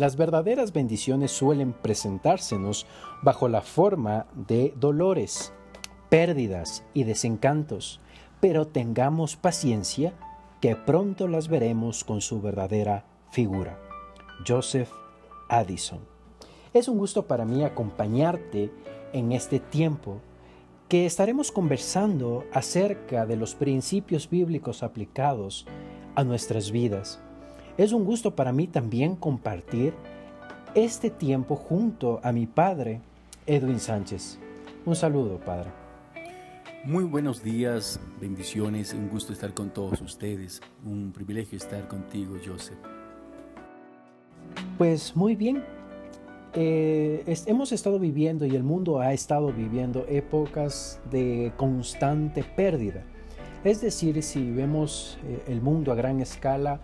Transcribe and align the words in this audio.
Las 0.00 0.16
verdaderas 0.16 0.72
bendiciones 0.72 1.30
suelen 1.30 1.74
presentársenos 1.74 2.86
bajo 3.20 3.48
la 3.48 3.60
forma 3.60 4.24
de 4.34 4.72
dolores, 4.80 5.52
pérdidas 6.08 6.84
y 6.94 7.04
desencantos, 7.04 8.00
pero 8.40 8.66
tengamos 8.66 9.36
paciencia 9.36 10.14
que 10.62 10.74
pronto 10.74 11.28
las 11.28 11.48
veremos 11.48 12.02
con 12.02 12.22
su 12.22 12.40
verdadera 12.40 13.04
figura. 13.30 13.78
Joseph 14.48 14.88
Addison. 15.50 16.00
Es 16.72 16.88
un 16.88 16.96
gusto 16.96 17.26
para 17.26 17.44
mí 17.44 17.62
acompañarte 17.62 18.72
en 19.12 19.32
este 19.32 19.60
tiempo 19.60 20.22
que 20.88 21.04
estaremos 21.04 21.52
conversando 21.52 22.46
acerca 22.54 23.26
de 23.26 23.36
los 23.36 23.54
principios 23.54 24.30
bíblicos 24.30 24.82
aplicados 24.82 25.66
a 26.14 26.24
nuestras 26.24 26.70
vidas. 26.70 27.20
Es 27.80 27.92
un 27.92 28.04
gusto 28.04 28.36
para 28.36 28.52
mí 28.52 28.66
también 28.66 29.16
compartir 29.16 29.94
este 30.74 31.08
tiempo 31.08 31.56
junto 31.56 32.20
a 32.22 32.30
mi 32.30 32.44
padre, 32.44 33.00
Edwin 33.46 33.80
Sánchez. 33.80 34.38
Un 34.84 34.94
saludo, 34.94 35.40
padre. 35.40 35.70
Muy 36.84 37.04
buenos 37.04 37.42
días, 37.42 37.98
bendiciones, 38.20 38.92
un 38.92 39.08
gusto 39.08 39.32
estar 39.32 39.54
con 39.54 39.70
todos 39.70 39.98
ustedes, 40.02 40.60
un 40.84 41.10
privilegio 41.10 41.56
estar 41.56 41.88
contigo, 41.88 42.36
Joseph. 42.44 42.76
Pues 44.76 45.16
muy 45.16 45.34
bien, 45.34 45.64
eh, 46.52 47.24
hemos 47.46 47.72
estado 47.72 47.98
viviendo 47.98 48.44
y 48.44 48.56
el 48.56 48.62
mundo 48.62 49.00
ha 49.00 49.14
estado 49.14 49.54
viviendo 49.54 50.04
épocas 50.06 51.00
de 51.10 51.50
constante 51.56 52.44
pérdida. 52.44 53.04
Es 53.64 53.80
decir, 53.80 54.22
si 54.22 54.50
vemos 54.50 55.18
eh, 55.24 55.44
el 55.48 55.62
mundo 55.62 55.92
a 55.92 55.94
gran 55.94 56.20
escala, 56.20 56.80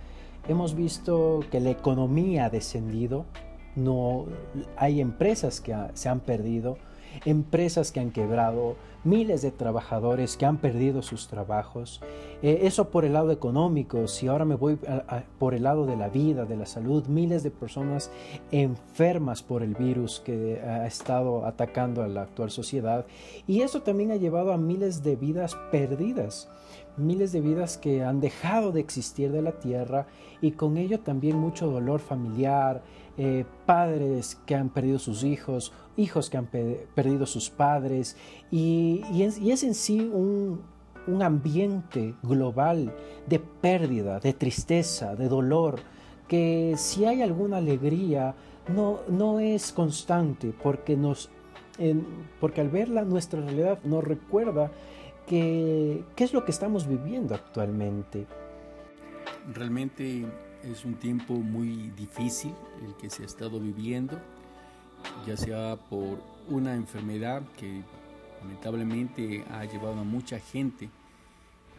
hemos 0.48 0.74
visto 0.74 1.40
que 1.50 1.60
la 1.60 1.70
economía 1.70 2.46
ha 2.46 2.50
descendido, 2.50 3.26
no 3.74 4.26
hay 4.76 5.00
empresas 5.00 5.60
que 5.60 5.76
se 5.94 6.08
han 6.08 6.20
perdido, 6.20 6.78
empresas 7.24 7.92
que 7.92 8.00
han 8.00 8.10
quebrado, 8.10 8.76
miles 9.04 9.42
de 9.42 9.50
trabajadores 9.50 10.36
que 10.36 10.46
han 10.46 10.58
perdido 10.58 11.02
sus 11.02 11.28
trabajos. 11.28 12.02
Eh, 12.42 12.60
eso 12.62 12.90
por 12.90 13.04
el 13.04 13.14
lado 13.14 13.30
económico, 13.30 14.08
si 14.08 14.26
ahora 14.28 14.44
me 14.44 14.56
voy 14.56 14.78
por 15.38 15.54
el 15.54 15.62
lado 15.62 15.86
de 15.86 15.96
la 15.96 16.08
vida, 16.08 16.44
de 16.44 16.56
la 16.56 16.66
salud, 16.66 17.06
miles 17.06 17.42
de 17.42 17.50
personas 17.50 18.10
enfermas 18.50 19.42
por 19.42 19.62
el 19.62 19.74
virus 19.74 20.20
que 20.20 20.60
ha 20.60 20.86
estado 20.86 21.46
atacando 21.46 22.02
a 22.02 22.08
la 22.08 22.22
actual 22.22 22.50
sociedad. 22.50 23.06
Y 23.46 23.62
eso 23.62 23.82
también 23.82 24.10
ha 24.10 24.16
llevado 24.16 24.52
a 24.52 24.58
miles 24.58 25.02
de 25.02 25.16
vidas 25.16 25.56
perdidas 25.70 26.48
miles 26.96 27.32
de 27.32 27.40
vidas 27.40 27.78
que 27.78 28.02
han 28.02 28.20
dejado 28.20 28.72
de 28.72 28.80
existir 28.80 29.32
de 29.32 29.42
la 29.42 29.52
tierra 29.52 30.06
y 30.40 30.52
con 30.52 30.76
ello 30.76 31.00
también 31.00 31.36
mucho 31.36 31.70
dolor 31.70 32.00
familiar, 32.00 32.82
eh, 33.18 33.44
padres 33.64 34.38
que 34.46 34.54
han 34.54 34.68
perdido 34.68 34.98
sus 34.98 35.24
hijos, 35.24 35.72
hijos 35.96 36.28
que 36.28 36.36
han 36.36 36.46
perdido 36.46 37.26
sus 37.26 37.50
padres 37.50 38.16
y, 38.50 39.02
es, 39.22 39.62
en 39.62 39.74
sí 39.74 40.00
un, 40.00 40.62
un 41.06 41.22
ambiente 41.22 42.14
global 42.22 42.94
de 43.26 43.38
pérdida, 43.38 44.20
de 44.20 44.32
tristeza, 44.32 45.16
de 45.16 45.28
dolor, 45.28 45.80
que 46.28 46.74
si 46.76 47.04
hay 47.04 47.22
alguna 47.22 47.58
alegría 47.58 48.34
no, 48.68 49.00
no 49.08 49.40
es 49.40 49.72
constante 49.72 50.52
porque, 50.62 50.96
nos, 50.96 51.30
porque 52.40 52.60
al 52.60 52.68
verla 52.68 53.04
nuestra 53.04 53.40
realidad 53.40 53.78
nos 53.84 54.02
recuerda 54.04 54.70
que, 55.26 56.04
qué 56.14 56.24
es 56.24 56.32
lo 56.32 56.44
que 56.44 56.50
estamos 56.50 56.86
viviendo 56.86 57.34
actualmente. 57.34 58.26
Realmente 59.52 60.26
es 60.62 60.84
un 60.84 60.94
tiempo 60.94 61.34
muy 61.34 61.90
difícil 61.96 62.54
el 62.84 62.94
que 62.94 63.10
se 63.10 63.22
ha 63.22 63.26
estado 63.26 63.60
viviendo, 63.60 64.18
ya 65.26 65.36
sea 65.36 65.76
por 65.76 66.18
una 66.48 66.74
enfermedad 66.74 67.42
que 67.56 67.82
lamentablemente 68.40 69.44
ha 69.50 69.64
llevado 69.64 70.00
a 70.00 70.04
mucha 70.04 70.38
gente 70.38 70.90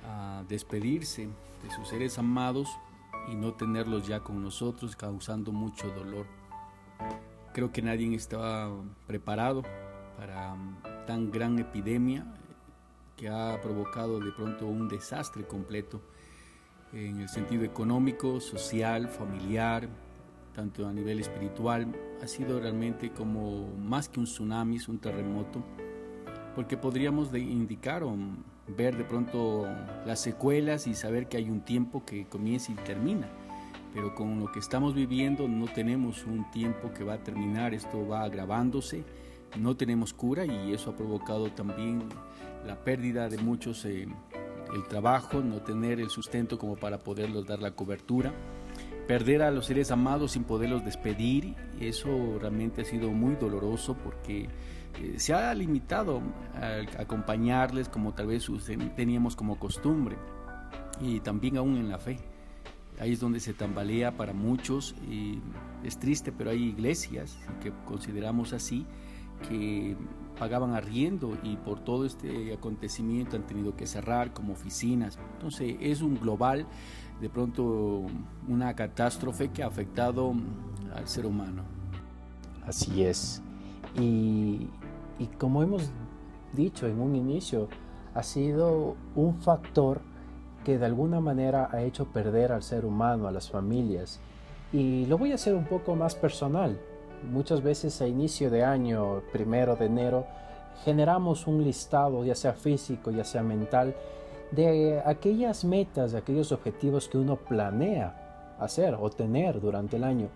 a 0.06 0.44
despedirse 0.48 1.28
de 1.64 1.72
sus 1.76 1.88
seres 1.88 2.18
amados 2.18 2.70
y 3.30 3.36
no 3.36 3.54
tenerlos 3.54 4.08
ya 4.08 4.22
con 4.22 4.42
nosotros, 4.42 4.96
causando 4.96 5.52
mucho 5.52 5.90
dolor. 5.90 6.26
Creo 7.54 7.72
que 7.72 7.82
nadie 7.82 8.14
estaba 8.16 8.72
preparado 9.06 9.64
para 10.18 10.56
tan 11.06 11.32
gran 11.32 11.60
epidemia 11.60 12.26
que 13.18 13.28
ha 13.28 13.60
provocado 13.62 14.20
de 14.20 14.32
pronto 14.32 14.68
un 14.68 14.88
desastre 14.88 15.44
completo 15.46 16.00
en 16.94 17.20
el 17.20 17.28
sentido 17.28 17.66
económico, 17.66 18.40
social, 18.40 19.10
familiar, 19.10 19.90
tanto 20.54 20.88
a 20.88 20.94
nivel 20.94 21.20
espiritual. 21.20 21.88
Ha 22.22 22.28
sido 22.28 22.60
realmente 22.60 23.12
como 23.12 23.68
más 23.78 24.08
que 24.08 24.20
un 24.20 24.26
tsunami, 24.26 24.78
es 24.78 24.88
un 24.88 25.00
terremoto, 25.00 25.64
porque 26.56 26.78
podríamos 26.78 27.34
indicar 27.34 28.04
o 28.04 28.16
ver 28.76 28.98
de 28.98 29.04
pronto 29.04 29.66
las 30.06 30.20
secuelas 30.22 30.88
y 30.88 30.94
saber 30.94 31.28
que 31.28 31.38
hay 31.38 31.50
un 31.50 31.62
tiempo 31.62 32.06
que 32.06 32.28
comienza 32.28 32.72
y 32.72 32.76
termina. 32.76 33.28
Pero 33.94 34.14
con 34.14 34.40
lo 34.40 34.52
que 34.52 34.60
estamos 34.60 34.94
viviendo 34.94 35.48
no 35.48 35.66
tenemos 35.66 36.26
un 36.26 36.50
tiempo 36.52 36.92
que 36.94 37.04
va 37.04 37.14
a 37.14 37.24
terminar, 37.24 37.74
esto 37.74 38.08
va 38.08 38.24
agravándose, 38.24 39.04
no 39.58 39.76
tenemos 39.76 40.14
cura 40.14 40.46
y 40.46 40.74
eso 40.74 40.92
ha 40.92 40.96
provocado 40.96 41.52
también 41.52 42.04
la 42.68 42.76
pérdida 42.76 43.30
de 43.30 43.38
muchos 43.38 43.86
eh, 43.86 44.08
el 44.74 44.88
trabajo, 44.88 45.42
no 45.42 45.62
tener 45.62 46.00
el 46.00 46.10
sustento 46.10 46.60
como 46.60 46.76
para 46.76 47.00
poderlos 47.00 47.48
dar 47.48 47.60
la 47.60 47.72
cobertura, 47.72 48.34
perder 49.08 49.42
a 49.42 49.52
los 49.52 49.66
seres 49.68 49.90
amados 49.90 50.34
sin 50.34 50.44
poderlos 50.44 50.84
despedir, 50.84 51.56
eso 51.80 52.38
realmente 52.40 52.82
ha 52.82 52.86
sido 52.86 53.10
muy 53.12 53.36
doloroso 53.36 53.96
porque 53.96 54.50
eh, 55.02 55.14
se 55.16 55.34
ha 55.34 55.54
limitado 55.54 56.22
a 56.56 57.02
acompañarles 57.02 57.88
como 57.88 58.14
tal 58.14 58.28
vez 58.28 58.52
teníamos 58.96 59.36
como 59.38 59.58
costumbre 59.58 60.18
y 61.00 61.22
también 61.22 61.58
aún 61.58 61.78
en 61.78 61.90
la 61.90 61.98
fe. 61.98 62.20
Ahí 63.00 63.14
es 63.14 63.20
donde 63.20 63.40
se 63.40 63.54
tambalea 63.54 64.18
para 64.18 64.34
muchos 64.34 64.96
y 65.10 65.40
es 65.84 66.00
triste, 66.00 66.32
pero 66.32 66.50
hay 66.50 66.64
iglesias 66.64 67.38
que 67.62 67.72
consideramos 67.86 68.54
así 68.54 68.88
que 69.48 69.96
pagaban 70.38 70.74
arriendo 70.74 71.38
y 71.44 71.58
por 71.58 71.80
todo 71.80 72.06
este 72.06 72.54
acontecimiento 72.54 73.36
han 73.36 73.48
tenido 73.48 73.76
que 73.76 73.88
cerrar 73.88 74.34
como 74.34 74.54
oficinas. 74.54 75.18
Entonces 75.34 75.76
es 75.82 76.02
un 76.02 76.20
global, 76.20 76.66
de 77.20 77.30
pronto 77.30 78.06
una 78.48 78.76
catástrofe 78.76 79.50
que 79.50 79.64
ha 79.64 79.68
afectado 79.68 80.34
al 80.96 81.08
ser 81.08 81.26
humano. 81.26 81.64
Así 82.66 83.04
es. 83.04 83.42
Y, 84.00 84.70
y 85.18 85.28
como 85.40 85.64
hemos 85.64 85.90
dicho 86.54 86.88
en 86.88 87.00
un 87.00 87.16
inicio, 87.16 87.68
ha 88.14 88.24
sido 88.24 88.96
un 89.16 89.40
factor 89.40 90.02
que 90.64 90.78
de 90.78 90.86
alguna 90.86 91.20
manera 91.22 91.70
ha 91.72 91.82
hecho 91.84 92.06
perder 92.06 92.52
al 92.52 92.62
ser 92.62 92.86
humano, 92.86 93.28
a 93.28 93.32
las 93.32 93.50
familias. 93.50 94.20
Y 94.74 95.06
lo 95.06 95.18
voy 95.18 95.32
a 95.32 95.36
hacer 95.36 95.56
un 95.56 95.66
poco 95.66 95.96
más 95.96 96.14
personal. 96.16 96.78
Muchas 97.24 97.62
veces 97.62 98.02
a 98.02 98.08
inicio 98.08 98.50
de 98.50 98.64
año, 98.64 99.22
primero 99.32 99.76
de 99.76 99.86
enero, 99.86 100.26
generamos 100.84 101.48
un 101.48 101.64
listado, 101.64 102.24
ya 102.24 102.36
sea 102.36 102.54
físico, 102.54 103.12
ya 103.12 103.24
sea 103.24 103.44
mental, 103.44 103.96
de 104.52 105.02
aquellas 105.06 105.66
metas, 105.66 106.12
de 106.12 106.20
aquellos 106.20 106.52
objetivos 106.52 107.08
que 107.08 107.18
uno 107.18 107.36
planea 107.36 108.56
hacer 108.60 108.96
o 109.00 109.10
tener 109.10 109.60
durante 109.60 109.98
el 109.98 110.04
año 110.04 110.30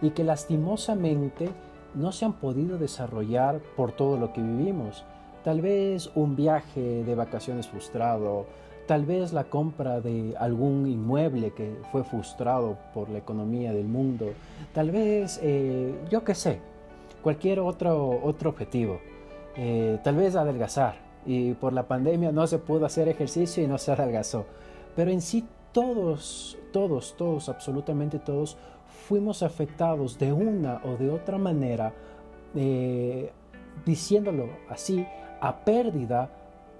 y 0.00 0.10
que 0.10 0.24
lastimosamente 0.24 1.48
no 1.94 2.12
se 2.12 2.24
han 2.24 2.34
podido 2.34 2.78
desarrollar 2.78 3.60
por 3.76 3.92
todo 3.92 4.16
lo 4.16 4.32
que 4.32 4.42
vivimos. 4.42 5.04
Tal 5.44 5.60
vez 5.60 6.10
un 6.14 6.36
viaje 6.36 7.04
de 7.04 7.14
vacaciones 7.14 7.68
frustrado, 7.68 8.46
tal 8.86 9.04
vez 9.04 9.32
la 9.32 9.44
compra 9.44 10.00
de 10.00 10.34
algún 10.38 10.86
inmueble 10.86 11.52
que 11.52 11.76
fue 11.90 12.04
frustrado 12.04 12.78
por 12.94 13.08
la 13.10 13.18
economía 13.18 13.72
del 13.72 13.86
mundo, 13.86 14.32
tal 14.72 14.90
vez, 14.90 15.38
eh, 15.42 15.94
yo 16.10 16.24
qué 16.24 16.34
sé, 16.34 16.60
cualquier 17.22 17.60
otro, 17.60 18.20
otro 18.22 18.50
objetivo, 18.50 19.00
eh, 19.56 19.98
tal 20.02 20.16
vez 20.16 20.34
adelgazar, 20.36 20.96
y 21.24 21.52
por 21.54 21.72
la 21.72 21.86
pandemia 21.86 22.32
no 22.32 22.46
se 22.46 22.58
pudo 22.58 22.84
hacer 22.84 23.08
ejercicio 23.08 23.62
y 23.62 23.66
no 23.66 23.78
se 23.78 23.92
adelgazó, 23.92 24.44
pero 24.96 25.10
en 25.10 25.20
sí 25.20 25.44
todos, 25.72 26.58
todos, 26.72 27.14
todos, 27.16 27.48
absolutamente 27.48 28.18
todos, 28.18 28.56
fuimos 29.06 29.42
afectados 29.42 30.18
de 30.18 30.32
una 30.32 30.80
o 30.84 30.96
de 30.96 31.10
otra 31.10 31.38
manera, 31.38 31.92
eh, 32.54 33.30
diciéndolo 33.86 34.48
así, 34.68 35.06
a 35.40 35.64
pérdida 35.64 36.30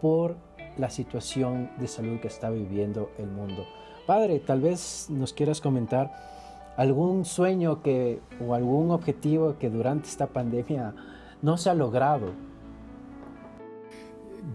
por 0.00 0.37
la 0.78 0.90
situación 0.90 1.70
de 1.78 1.88
salud 1.88 2.20
que 2.20 2.28
está 2.28 2.50
viviendo 2.50 3.10
el 3.19 3.28
mundo. 3.28 3.66
Padre, 4.06 4.40
tal 4.40 4.60
vez 4.60 5.06
nos 5.10 5.32
quieras 5.32 5.60
comentar 5.60 6.12
algún 6.76 7.24
sueño 7.24 7.82
que 7.82 8.20
o 8.44 8.54
algún 8.54 8.90
objetivo 8.90 9.56
que 9.58 9.70
durante 9.70 10.08
esta 10.08 10.26
pandemia 10.26 10.94
no 11.42 11.56
se 11.56 11.70
ha 11.70 11.74
logrado. 11.74 12.32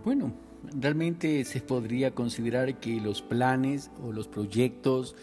Bueno, 0.04 0.32
realmente 0.80 1.46
se 1.46 1.62
podría 1.62 2.14
considerar 2.14 2.76
que 2.76 3.00
los 3.00 3.22
planes 3.22 3.92
o 4.04 4.12
los 4.12 4.28
proyectos, 4.28 5.16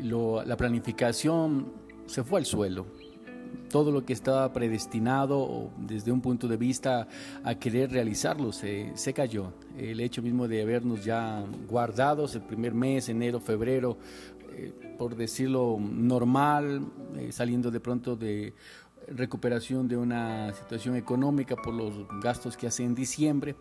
la 0.00 0.56
planificación 0.56 1.72
se 2.06 2.24
fue 2.24 2.40
al 2.40 2.46
suelo. 2.46 2.86
Todo 3.70 3.90
lo 3.90 4.04
que 4.04 4.12
estaba 4.12 4.52
predestinado 4.52 5.70
desde 5.78 6.12
un 6.12 6.20
punto 6.20 6.48
de 6.48 6.56
vista 6.56 7.08
a 7.44 7.54
querer 7.56 7.90
realizarlo 7.90 8.52
se, 8.52 8.94
cayó. 9.14 9.52
El 9.76 10.00
hecho 10.00 10.22
mismo 10.22 10.48
de 10.48 10.62
habernos 10.62 11.04
ya 11.04 11.44
guardados 11.68 12.34
el 12.34 12.42
primer 12.42 12.74
mes, 12.74 13.08
enero, 13.08 13.40
febrero, 13.40 13.98
eh, 14.52 14.72
por 14.98 15.16
decirlo 15.16 15.78
normal, 15.80 16.86
eh, 17.16 17.32
saliendo 17.32 17.70
de 17.70 17.80
pronto 17.80 18.16
de 18.16 18.54
recuperación 19.08 19.86
de 19.88 19.96
una 19.96 20.52
situación 20.54 20.96
económica 20.96 21.56
por 21.56 21.74
los 21.74 21.94
gastos 22.22 22.56
que 22.56 22.66
hace 22.66 22.84
en 22.84 22.94
diciembre, 22.94 23.54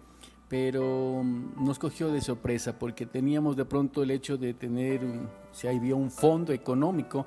pero 0.48 1.22
mm, 1.24 1.64
nos 1.64 1.80
cogió 1.80 2.12
de 2.12 2.22
sorpresa 2.22 2.78
porque 2.78 3.06
teníamos 3.06 3.56
de 3.56 3.66
pronto 3.66 4.04
el 4.04 4.12
hecho 4.12 4.38
de 4.38 4.54
tener, 4.54 5.02
si 5.52 5.68
había 5.68 5.96
un 5.96 6.12
fondo 6.12 6.54
económico, 6.54 7.26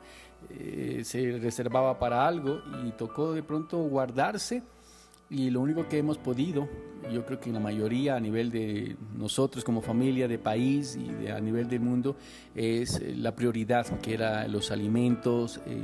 eh, 0.50 1.02
se 1.04 1.38
reservaba 1.38 1.98
para 1.98 2.26
algo 2.26 2.60
y 2.86 2.92
tocó 2.92 3.32
de 3.32 3.42
pronto 3.42 3.78
guardarse 3.78 4.62
y 5.30 5.50
lo 5.50 5.60
único 5.60 5.86
que 5.88 5.98
hemos 5.98 6.16
podido, 6.16 6.68
yo 7.12 7.26
creo 7.26 7.38
que 7.38 7.52
la 7.52 7.60
mayoría 7.60 8.16
a 8.16 8.20
nivel 8.20 8.50
de 8.50 8.96
nosotros 9.14 9.62
como 9.62 9.82
familia, 9.82 10.26
de 10.26 10.38
país 10.38 10.96
y 10.96 11.26
a 11.28 11.38
nivel 11.38 11.68
del 11.68 11.80
mundo, 11.80 12.16
es 12.54 13.02
la 13.16 13.34
prioridad 13.34 13.86
que 14.00 14.14
era 14.14 14.48
los 14.48 14.70
alimentos. 14.70 15.60
Eh, 15.66 15.82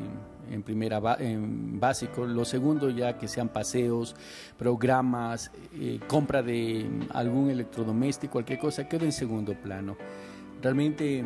en 0.50 0.62
primera 0.62 1.00
en 1.20 1.80
básico, 1.80 2.26
lo 2.26 2.44
segundo 2.44 2.90
ya 2.90 3.16
que 3.16 3.28
sean 3.28 3.48
paseos, 3.48 4.14
programas, 4.58 5.50
eh, 5.72 5.98
compra 6.06 6.42
de 6.42 6.86
algún 7.10 7.50
electrodoméstico, 7.50 8.32
cualquier 8.32 8.58
cosa, 8.58 8.86
quedó 8.86 9.06
en 9.06 9.12
segundo 9.12 9.54
plano. 9.54 9.96
Realmente 10.60 11.24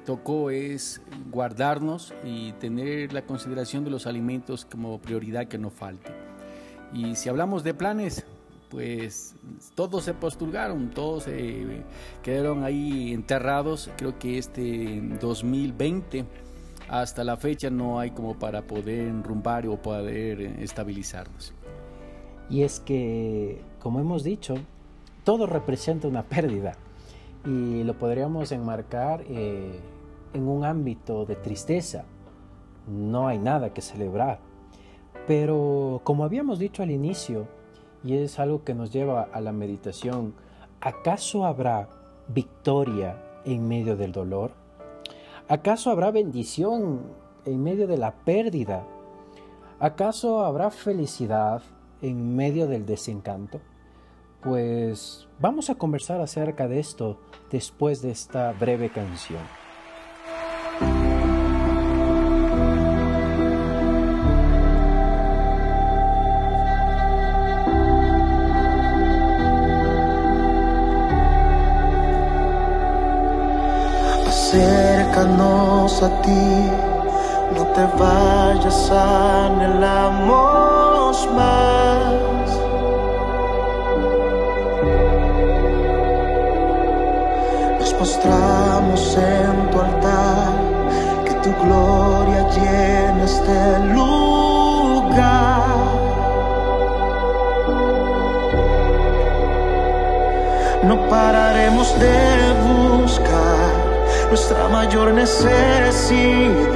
tocó 0.00 0.50
es 0.50 1.00
guardarnos 1.30 2.12
y 2.24 2.52
tener 2.52 3.12
la 3.12 3.22
consideración 3.22 3.84
de 3.84 3.90
los 3.90 4.06
alimentos 4.06 4.64
como 4.64 4.98
prioridad 5.00 5.46
que 5.46 5.58
no 5.58 5.70
falte. 5.70 6.10
Y 6.92 7.14
si 7.14 7.28
hablamos 7.28 7.62
de 7.62 7.74
planes, 7.74 8.24
pues 8.70 9.34
todos 9.74 10.04
se 10.04 10.14
postularon, 10.14 10.90
todos 10.90 11.24
se 11.24 11.82
quedaron 12.22 12.64
ahí 12.64 13.12
enterrados. 13.12 13.90
Creo 13.96 14.18
que 14.18 14.38
este 14.38 15.00
2020 15.20 16.24
hasta 16.88 17.22
la 17.22 17.36
fecha 17.36 17.70
no 17.70 18.00
hay 18.00 18.10
como 18.10 18.38
para 18.38 18.62
poder 18.62 19.08
enrumbar 19.08 19.66
o 19.66 19.80
poder 19.80 20.40
estabilizarnos. 20.40 21.52
Y 22.48 22.62
es 22.62 22.80
que, 22.80 23.62
como 23.78 24.00
hemos 24.00 24.24
dicho, 24.24 24.54
todo 25.24 25.46
representa 25.46 26.08
una 26.08 26.24
pérdida 26.24 26.76
y 27.44 27.84
lo 27.84 27.94
podríamos 27.94 28.52
enmarcar 28.52 29.22
eh, 29.26 29.80
en 30.32 30.48
un 30.48 30.64
ámbito 30.64 31.24
de 31.24 31.36
tristeza. 31.36 32.04
No 32.86 33.28
hay 33.28 33.38
nada 33.38 33.72
que 33.72 33.82
celebrar. 33.82 34.40
Pero 35.26 36.00
como 36.04 36.24
habíamos 36.24 36.58
dicho 36.58 36.82
al 36.82 36.90
inicio, 36.90 37.46
y 38.02 38.16
es 38.16 38.38
algo 38.38 38.64
que 38.64 38.74
nos 38.74 38.92
lleva 38.92 39.28
a 39.32 39.40
la 39.40 39.52
meditación, 39.52 40.34
¿acaso 40.80 41.44
habrá 41.44 41.88
victoria 42.28 43.22
en 43.44 43.68
medio 43.68 43.96
del 43.96 44.12
dolor? 44.12 44.52
¿Acaso 45.48 45.90
habrá 45.90 46.10
bendición 46.10 47.00
en 47.44 47.62
medio 47.62 47.86
de 47.86 47.98
la 47.98 48.14
pérdida? 48.14 48.84
¿Acaso 49.78 50.44
habrá 50.44 50.70
felicidad 50.70 51.62
en 52.02 52.36
medio 52.36 52.66
del 52.66 52.86
desencanto? 52.86 53.60
Pues 54.42 55.28
vamos 55.38 55.70
a 55.70 55.74
conversar 55.74 56.20
acerca 56.20 56.66
de 56.66 56.80
esto 56.80 57.20
después 57.50 58.02
de 58.02 58.10
esta 58.10 58.52
breve 58.52 58.90
canción. 58.90 59.42
acércanos 74.50 76.02
a 76.02 76.08
ti, 76.22 76.70
no 77.54 77.64
te 77.74 77.84
vayas, 77.98 78.90
anhelamos 78.90 80.38
más. 81.36 82.49
Postramos 88.00 89.14
en 89.18 89.70
tu 89.70 89.78
altar, 89.78 90.52
que 91.26 91.34
tu 91.44 91.50
gloria 91.62 92.48
llene 92.56 93.24
este 93.24 93.78
lugar. 93.94 95.60
No 100.82 100.96
pararemos 101.10 101.88
de 102.00 102.18
buscar 102.70 103.70
nuestra 104.30 104.68
mayor 104.68 105.12
necesidad 105.12 106.70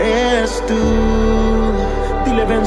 eres 0.00 0.62
tú. 0.66 0.80
Dile, 2.24 2.44
ven. 2.46 2.64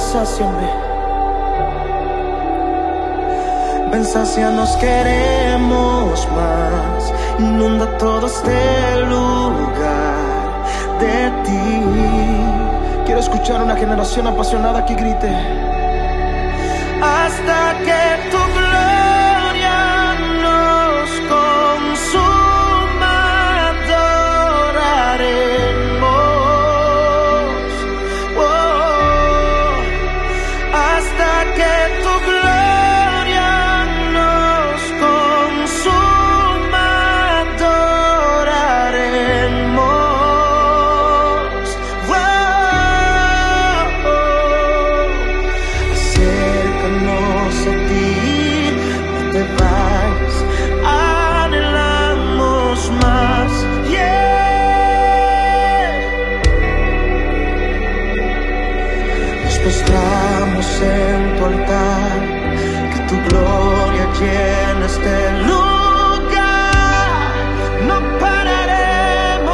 Ven, 3.94 4.56
nos 4.56 4.76
queremos 4.78 6.28
más. 6.32 7.14
Inunda 7.38 7.86
todo 8.00 8.26
este 8.26 9.06
lugar 9.06 10.64
de 11.00 11.30
ti. 11.46 13.06
Quiero 13.06 13.20
escuchar 13.20 13.62
una 13.62 13.76
generación 13.76 14.26
apasionada 14.26 14.84
que 14.84 14.96
grite. 14.96 15.30
Hasta 17.04 17.76
que 17.86 18.32
tu 18.32 18.43
en 64.26 64.84
este 64.84 65.32
lugar 65.48 66.74
no 67.88 67.98
pararemos, 68.20 69.52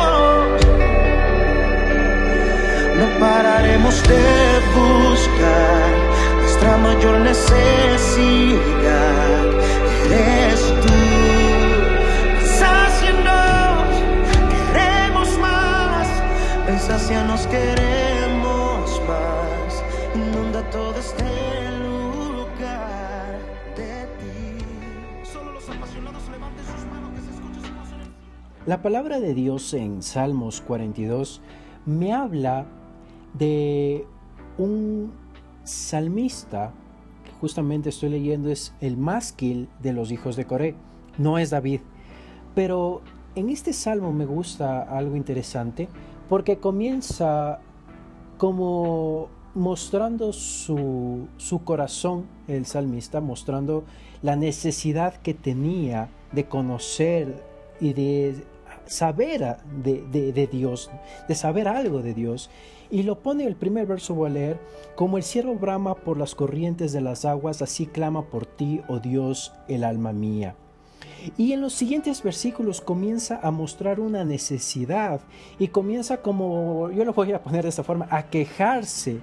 no 2.97 3.05
pararemos 3.19 4.03
de 4.07 4.61
buscar 4.75 5.89
nuestra 6.41 6.77
mayor 6.77 7.19
necesidad. 7.21 8.59
Eres 10.11 10.61
tú, 10.83 10.97
sacianos, 12.59 13.89
queremos 14.73 15.27
más, 15.39 16.07
ven 16.67 16.79
sacianos, 16.79 17.47
queremos. 17.47 18.08
La 28.69 28.83
palabra 28.83 29.19
de 29.19 29.33
Dios 29.33 29.73
en 29.73 30.03
Salmos 30.03 30.61
42 30.61 31.41
me 31.87 32.13
habla 32.13 32.67
de 33.33 34.05
un 34.59 35.11
salmista, 35.63 36.71
que 37.25 37.31
justamente 37.41 37.89
estoy 37.89 38.09
leyendo, 38.09 38.51
es 38.51 38.75
el 38.79 38.95
másquil 38.95 39.69
de 39.81 39.91
los 39.91 40.11
hijos 40.11 40.35
de 40.35 40.45
Coré, 40.45 40.75
no 41.17 41.39
es 41.39 41.49
David. 41.49 41.79
Pero 42.53 43.01
en 43.33 43.49
este 43.49 43.73
salmo 43.73 44.13
me 44.13 44.27
gusta 44.27 44.83
algo 44.83 45.15
interesante 45.15 45.89
porque 46.29 46.59
comienza 46.59 47.61
como 48.37 49.29
mostrando 49.55 50.31
su, 50.31 51.27
su, 51.37 51.63
corazón, 51.63 52.27
el 52.47 52.67
salmista, 52.67 53.19
mostrando 53.19 53.83
la 54.21 54.35
necesidad 54.35 55.15
que 55.15 55.33
tenía 55.33 56.09
de 56.33 56.45
conocer 56.45 57.43
y 57.81 57.93
de 57.93 58.35
saber 58.89 59.57
de, 59.83 60.01
de, 60.09 60.47
Dios, 60.47 60.89
de 61.27 61.35
saber 61.35 61.67
algo 61.67 62.01
de 62.01 62.13
Dios. 62.13 62.49
Y 62.91 63.03
lo 63.03 63.19
pone 63.19 63.45
el 63.45 63.55
primer 63.55 63.85
verso, 63.85 64.15
voy 64.15 64.31
a 64.31 64.33
leer, 64.33 64.59
como 64.95 65.17
el 65.17 65.23
cielo 65.23 65.53
brama 65.55 65.95
por 65.95 66.17
las 66.17 66.33
corrientes 66.33 66.91
de 66.91 67.01
las 67.01 67.23
aguas, 67.23 67.61
así 67.61 67.85
clama 67.85 68.25
por 68.25 68.45
ti, 68.45 68.81
oh 68.87 68.99
Dios, 68.99 69.53
el 69.67 69.83
alma 69.83 70.11
mía. 70.11 70.55
Y 71.37 71.51
en 71.53 71.61
los 71.61 71.73
siguientes 71.73 72.23
versículos 72.23 72.81
comienza 72.81 73.39
a 73.43 73.51
mostrar 73.51 73.99
una 73.99 74.23
necesidad 74.23 75.21
y 75.59 75.67
comienza 75.67 76.17
como, 76.17 76.89
yo 76.91 77.05
lo 77.05 77.13
voy 77.13 77.33
a 77.33 77.43
poner 77.43 77.63
de 77.63 77.69
esta 77.69 77.83
forma, 77.83 78.07
a 78.09 78.29
quejarse 78.29 79.19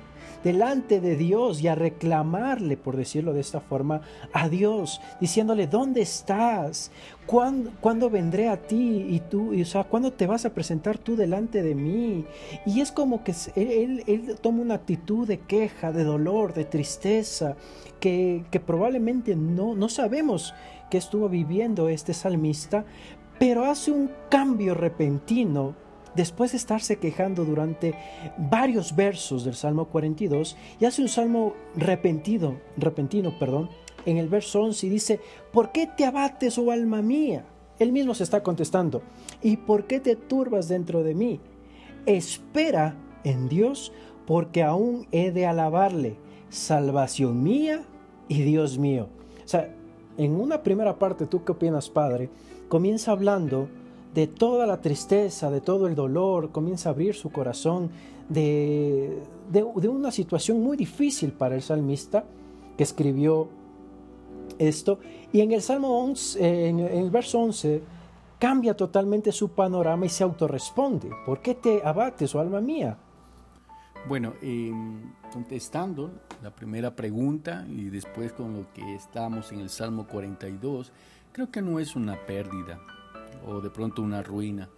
delante 0.47 1.01
de 1.01 1.17
Dios 1.17 1.61
y 1.61 1.67
a 1.67 1.75
reclamarle, 1.75 2.77
por 2.77 2.97
decirlo 2.97 3.33
de 3.33 3.41
esta 3.41 3.59
forma, 3.59 4.03
a 4.33 4.49
Dios, 4.49 5.01
diciéndole, 5.21 5.67
¿dónde 5.67 6.03
estás? 6.03 6.93
¿Cuándo, 7.27 8.11
vendré 8.11 8.49
a 8.49 8.57
ti? 8.57 9.07
Y 9.11 9.19
tú, 9.29 9.61
o 9.61 9.65
sea, 9.65 9.83
¿cuándo 9.83 10.13
te 10.13 10.29
vas 10.29 10.45
a 10.47 10.55
presentar 10.55 10.99
tú 10.99 11.17
delante 11.17 11.65
de 11.65 11.75
mí? 11.75 12.27
Y 12.65 12.81
es 12.81 12.93
como 12.93 13.25
que 13.25 13.35
él, 13.57 14.39
toma 14.41 14.63
una 14.63 14.75
actitud 14.75 15.27
de 15.27 15.41
queja, 15.41 15.91
de 15.91 16.05
dolor, 16.05 16.55
de 16.55 16.65
tristeza, 16.65 17.57
que, 17.99 18.45
que 18.53 18.61
probablemente 18.61 19.35
no, 19.35 19.75
no 19.75 19.89
sabemos 19.89 20.55
que 20.93 20.99
estuvo 20.99 21.29
viviendo 21.29 21.89
este 21.89 22.15
salmista, 22.15 22.85
pero 23.41 23.65
hace 23.65 23.91
un 23.91 24.13
cambio 24.31 24.75
repentino 24.75 25.75
después 26.17 26.53
de 26.53 26.59
estarse 26.59 26.99
quejando 26.99 27.45
durante 27.45 27.95
varios 28.39 28.97
versos 28.97 29.45
del 29.45 29.55
Salmo 29.55 29.87
42 29.87 30.57
y 30.81 30.85
hace 30.87 31.03
un 31.03 31.09
salmo 31.09 31.55
repentino, 31.77 32.59
repentino, 32.77 33.39
perdón, 33.39 33.69
en 34.07 34.17
el 34.17 34.29
verso 34.29 34.63
11 34.63 34.87
y 34.87 34.91
dice, 34.91 35.21
¿por 35.53 35.73
qué 35.73 35.87
te 35.87 36.05
abates, 36.05 36.59
oh 36.59 36.71
alma 36.71 37.03
mía? 37.03 37.45
Él 37.79 37.93
mismo 37.93 38.15
se 38.15 38.23
está 38.23 38.43
contestando, 38.43 39.03
¿y 39.43 39.59
por 39.59 39.87
qué 39.87 40.01
te 40.01 40.17
turbas 40.17 40.69
dentro 40.69 41.03
de 41.03 41.15
mí? 41.15 41.41
Espera 42.07 42.97
en 43.25 43.49
Dios, 43.49 43.93
porque 44.27 44.63
aún 44.63 45.07
he 45.13 45.31
de 45.31 45.47
alabarle, 45.47 46.17
salvación 46.49 47.43
mía 47.43 47.83
y 48.29 48.43
Dios 48.43 48.79
mío. 48.79 49.09
O 49.45 49.49
sea, 49.49 49.75
en 50.17 50.41
una 50.41 50.63
primera 50.63 50.99
parte, 50.99 51.27
¿tú 51.27 51.45
qué 51.45 51.53
opinas, 51.53 51.91
Padre? 51.91 52.31
Comienza 52.69 53.13
hablando 53.13 53.69
de 54.17 54.27
toda 54.27 54.67
la 54.67 54.81
tristeza, 54.81 55.51
de 55.51 55.61
todo 55.61 55.87
el 55.87 55.95
dolor, 55.95 56.51
comienza 56.51 56.89
a 56.89 56.93
abrir 56.93 57.15
su 57.15 57.31
corazón 57.31 57.91
de, 58.31 59.23
de, 59.51 59.63
una 59.63 60.11
situación 60.11 60.63
muy 60.63 60.79
difícil 60.79 61.33
para 61.33 61.55
el 61.55 61.61
salmista 61.61 62.25
que 62.79 62.83
escribió 62.83 63.51
esto. 64.59 65.01
Y 65.35 65.43
en 65.43 65.53
el 65.53 65.61
Salmo 65.61 66.03
11, 66.03 66.69
en 66.69 66.79
el 66.81 67.11
verso 67.11 67.41
11, 67.41 67.83
cambia 68.39 68.75
totalmente 68.75 69.33
su 69.33 69.51
panorama 69.51 70.07
y 70.07 70.09
se 70.09 70.25
autorresponde. 70.25 71.11
¿Por 71.27 71.43
qué 71.43 71.55
te 71.55 71.83
abates, 71.85 72.35
oh 72.35 72.41
alma 72.41 72.63
mía? 72.63 72.97
Bueno, 74.09 74.33
contestando 75.31 76.11
la 76.43 76.55
primera 76.55 76.97
pregunta 76.97 77.67
y 77.69 77.91
después 77.91 78.33
con 78.33 78.55
lo 78.55 78.73
que 78.73 78.95
estamos 78.95 79.53
en 79.53 79.61
el 79.61 79.69
Salmo 79.69 80.07
42, 80.07 80.91
creo 81.33 81.51
que 81.51 81.61
no 81.61 81.79
es 81.79 81.95
una 81.97 82.17
pérdida 82.25 82.81
o 83.47 83.61
de 83.61 83.71
pronto 83.71 84.03
una 84.03 84.23
ruina. 84.23 84.69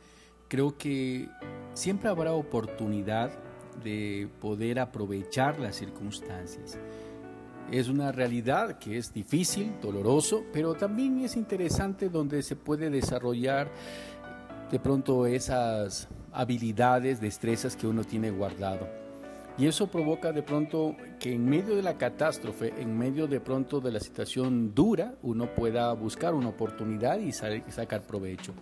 Creo 0.48 0.76
que 0.76 1.28
siempre 1.75 2.08
habrá 2.08 2.32
oportunidad 2.32 3.30
de 3.82 4.28
poder 4.40 4.78
aprovechar 4.80 5.58
las 5.58 5.76
circunstancias. 5.76 6.78
Es 7.70 7.88
una 7.88 8.12
realidad 8.12 8.78
que 8.78 8.96
es 8.96 9.12
difícil, 9.12 9.75
doloroso, 9.82 10.44
pero 10.52 10.75
también 10.75 11.20
es 11.20 11.37
interesante 11.37 12.08
donde 12.08 12.42
se 12.42 12.56
puede 12.56 12.88
desarrollar 12.88 13.70
de 14.70 14.78
pronto 14.78 15.26
esas 15.26 16.08
habilidades, 16.32 17.20
destrezas 17.20 17.76
que 17.76 17.87
uno 17.87 18.04
tiene 18.04 18.30
guardado. 18.30 18.98
Y 19.58 19.66
eso 19.66 19.88
provoca 19.88 20.32
de 20.32 20.44
pronto 20.44 20.94
que 21.18 21.34
en 21.34 21.44
medio 21.44 21.74
de 21.74 21.82
la 21.82 21.98
catástrofe, 21.98 22.72
en 22.80 22.96
medio 22.96 23.26
de 23.26 23.40
pronto 23.40 23.80
de 23.80 23.90
la 23.90 23.98
situación 23.98 24.72
dura, 24.72 25.16
uno 25.22 25.52
pueda 25.52 25.92
buscar 25.94 26.32
una 26.34 26.50
oportunidad 26.50 27.18
y 27.18 27.32
sacar 27.32 28.02
provecho. 28.02 28.54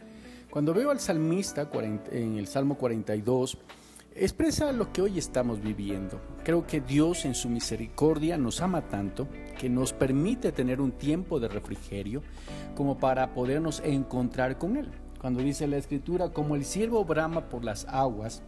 Cuando 0.50 0.72
veo 0.72 0.90
al 0.90 0.98
salmista 0.98 1.68
en 2.10 2.38
el 2.38 2.46
Salmo 2.46 2.78
42, 2.78 3.58
expresa 4.14 4.72
lo 4.72 4.90
que 4.90 5.02
hoy 5.02 5.18
estamos 5.18 5.60
viviendo. 5.60 6.18
Creo 6.42 6.66
que 6.66 6.80
Dios 6.80 7.26
en 7.26 7.34
su 7.34 7.50
misericordia 7.50 8.38
nos 8.38 8.62
ama 8.62 8.88
tanto 8.88 9.28
que 9.58 9.68
nos 9.68 9.92
permite 9.92 10.50
tener 10.50 10.80
un 10.80 10.92
tiempo 10.92 11.38
de 11.38 11.48
refrigerio 11.48 12.22
como 12.74 12.96
para 12.96 13.34
podernos 13.34 13.82
encontrar 13.84 14.56
con 14.56 14.78
Él. 14.78 14.90
Cuando 15.20 15.42
dice 15.42 15.66
la 15.66 15.76
escritura, 15.76 16.30
como 16.30 16.56
el 16.56 16.64
siervo 16.64 17.04
brama 17.04 17.50
por 17.50 17.64
las 17.64 17.84
aguas, 17.86 18.42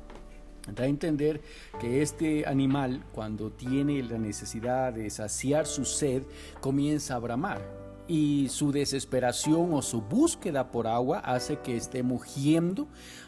A 0.76 0.86
entender 0.86 1.40
que 1.80 2.02
este 2.02 2.46
animal, 2.46 3.04
cuando 3.12 3.50
tiene 3.50 4.02
la 4.02 4.18
necesidad 4.18 4.92
de 4.92 5.10
saciar 5.10 5.66
su 5.66 5.84
sed, 5.84 6.22
comienza 6.60 7.16
a 7.16 7.18
bramar. 7.18 7.60
Y 8.06 8.48
su 8.48 8.72
desesperación 8.72 9.74
o 9.74 9.82
su 9.82 10.00
búsqueda 10.00 10.70
por 10.70 10.86
agua 10.86 11.18
hace 11.18 11.58
que 11.58 11.76
esté 11.76 12.02
mugiendo 12.02 12.86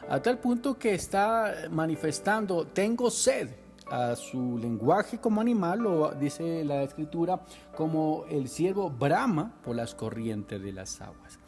a 0.08 0.22
tal 0.22 0.38
punto 0.38 0.78
que 0.78 0.94
está 0.94 1.68
manifestando, 1.70 2.66
tengo 2.66 3.10
sed, 3.10 3.50
a 3.90 4.14
su 4.14 4.56
lenguaje 4.56 5.18
como 5.18 5.40
animal, 5.40 5.84
o 5.84 6.12
dice 6.12 6.64
la 6.64 6.82
escritura, 6.84 7.40
como 7.76 8.24
el 8.30 8.48
siervo 8.48 8.88
brama 8.88 9.52
por 9.64 9.74
las 9.74 9.94
corrientes 9.94 10.62
de 10.62 10.72
las 10.72 11.00
aguas. 11.00 11.39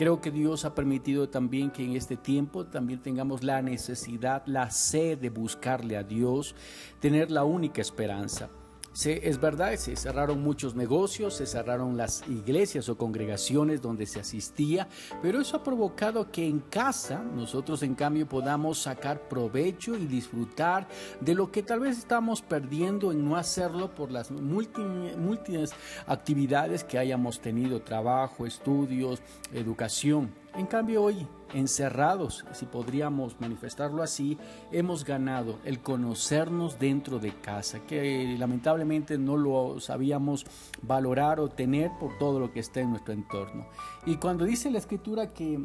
Creo 0.00 0.22
que 0.22 0.30
Dios 0.30 0.64
ha 0.64 0.74
permitido 0.74 1.28
también 1.28 1.70
que 1.70 1.84
en 1.84 1.94
este 1.94 2.16
tiempo 2.16 2.64
también 2.64 3.02
tengamos 3.02 3.42
la 3.44 3.60
necesidad, 3.60 4.42
la 4.46 4.70
sed 4.70 5.18
de 5.18 5.28
buscarle 5.28 5.98
a 5.98 6.02
Dios, 6.02 6.54
tener 7.00 7.30
la 7.30 7.44
única 7.44 7.82
esperanza 7.82 8.48
es 8.92 9.40
verdad, 9.40 9.74
se 9.76 9.94
cerraron 9.96 10.42
muchos 10.42 10.74
negocios, 10.74 11.34
se 11.34 11.46
cerraron 11.46 11.96
las 11.96 12.24
iglesias 12.28 12.88
o 12.88 12.98
congregaciones 12.98 13.80
donde 13.80 14.04
se 14.04 14.20
asistía, 14.20 14.88
pero 15.22 15.40
eso 15.40 15.56
ha 15.56 15.62
provocado 15.62 16.30
que 16.30 16.46
en 16.46 16.58
casa 16.58 17.22
nosotros 17.22 17.82
en 17.82 17.94
cambio 17.94 18.28
podamos 18.28 18.80
sacar 18.80 19.28
provecho 19.28 19.96
y 19.96 20.06
disfrutar 20.06 20.88
de 21.20 21.34
lo 21.34 21.52
que 21.52 21.62
tal 21.62 21.80
vez 21.80 21.98
estamos 21.98 22.42
perdiendo 22.42 23.12
en 23.12 23.24
no 23.24 23.36
hacerlo 23.36 23.94
por 23.94 24.10
las 24.10 24.30
múltiples 24.30 25.72
actividades 26.06 26.82
que 26.82 26.98
hayamos 26.98 27.40
tenido, 27.40 27.80
trabajo, 27.80 28.44
estudios, 28.44 29.20
educación. 29.52 30.34
En 30.56 30.66
cambio 30.66 31.04
hoy, 31.04 31.26
encerrados, 31.54 32.44
si 32.52 32.66
podríamos 32.66 33.40
manifestarlo 33.40 34.02
así, 34.02 34.36
hemos 34.72 35.04
ganado 35.04 35.58
el 35.64 35.80
conocernos 35.80 36.78
dentro 36.78 37.20
de 37.20 37.32
casa, 37.32 37.80
que 37.86 38.34
lamentablemente 38.36 39.16
no 39.16 39.36
lo 39.36 39.78
sabíamos 39.78 40.44
valorar 40.82 41.38
o 41.38 41.48
tener 41.48 41.92
por 42.00 42.18
todo 42.18 42.40
lo 42.40 42.52
que 42.52 42.60
está 42.60 42.80
en 42.80 42.90
nuestro 42.90 43.14
entorno. 43.14 43.66
Y 44.06 44.16
cuando 44.16 44.44
dice 44.44 44.70
la 44.70 44.78
escritura 44.78 45.32
que 45.32 45.64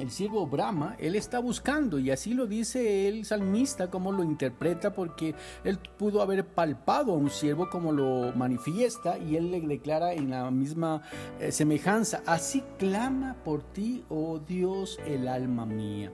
el 0.00 0.10
siervo 0.10 0.46
Brahma, 0.46 0.96
él 0.98 1.14
está 1.14 1.38
buscando, 1.38 1.98
y 1.98 2.10
así 2.10 2.34
lo 2.34 2.46
dice 2.46 3.08
el 3.08 3.24
salmista, 3.24 3.90
como 3.90 4.12
lo 4.12 4.22
interpreta, 4.24 4.94
porque 4.94 5.34
él 5.64 5.78
pudo 5.98 6.22
haber 6.22 6.46
palpado 6.46 7.12
a 7.12 7.16
un 7.16 7.30
siervo 7.30 7.68
como 7.68 7.92
lo 7.92 8.32
manifiesta, 8.34 9.18
y 9.18 9.36
él 9.36 9.50
le 9.50 9.60
declara 9.60 10.12
en 10.12 10.30
la 10.30 10.50
misma 10.50 11.02
eh, 11.38 11.52
semejanza, 11.52 12.22
así 12.26 12.62
clama 12.78 13.36
por 13.44 13.62
ti, 13.62 14.04
oh 14.08 14.38
Dios, 14.38 14.98
el 15.06 15.28
alma 15.28 15.66
mía. 15.66 16.10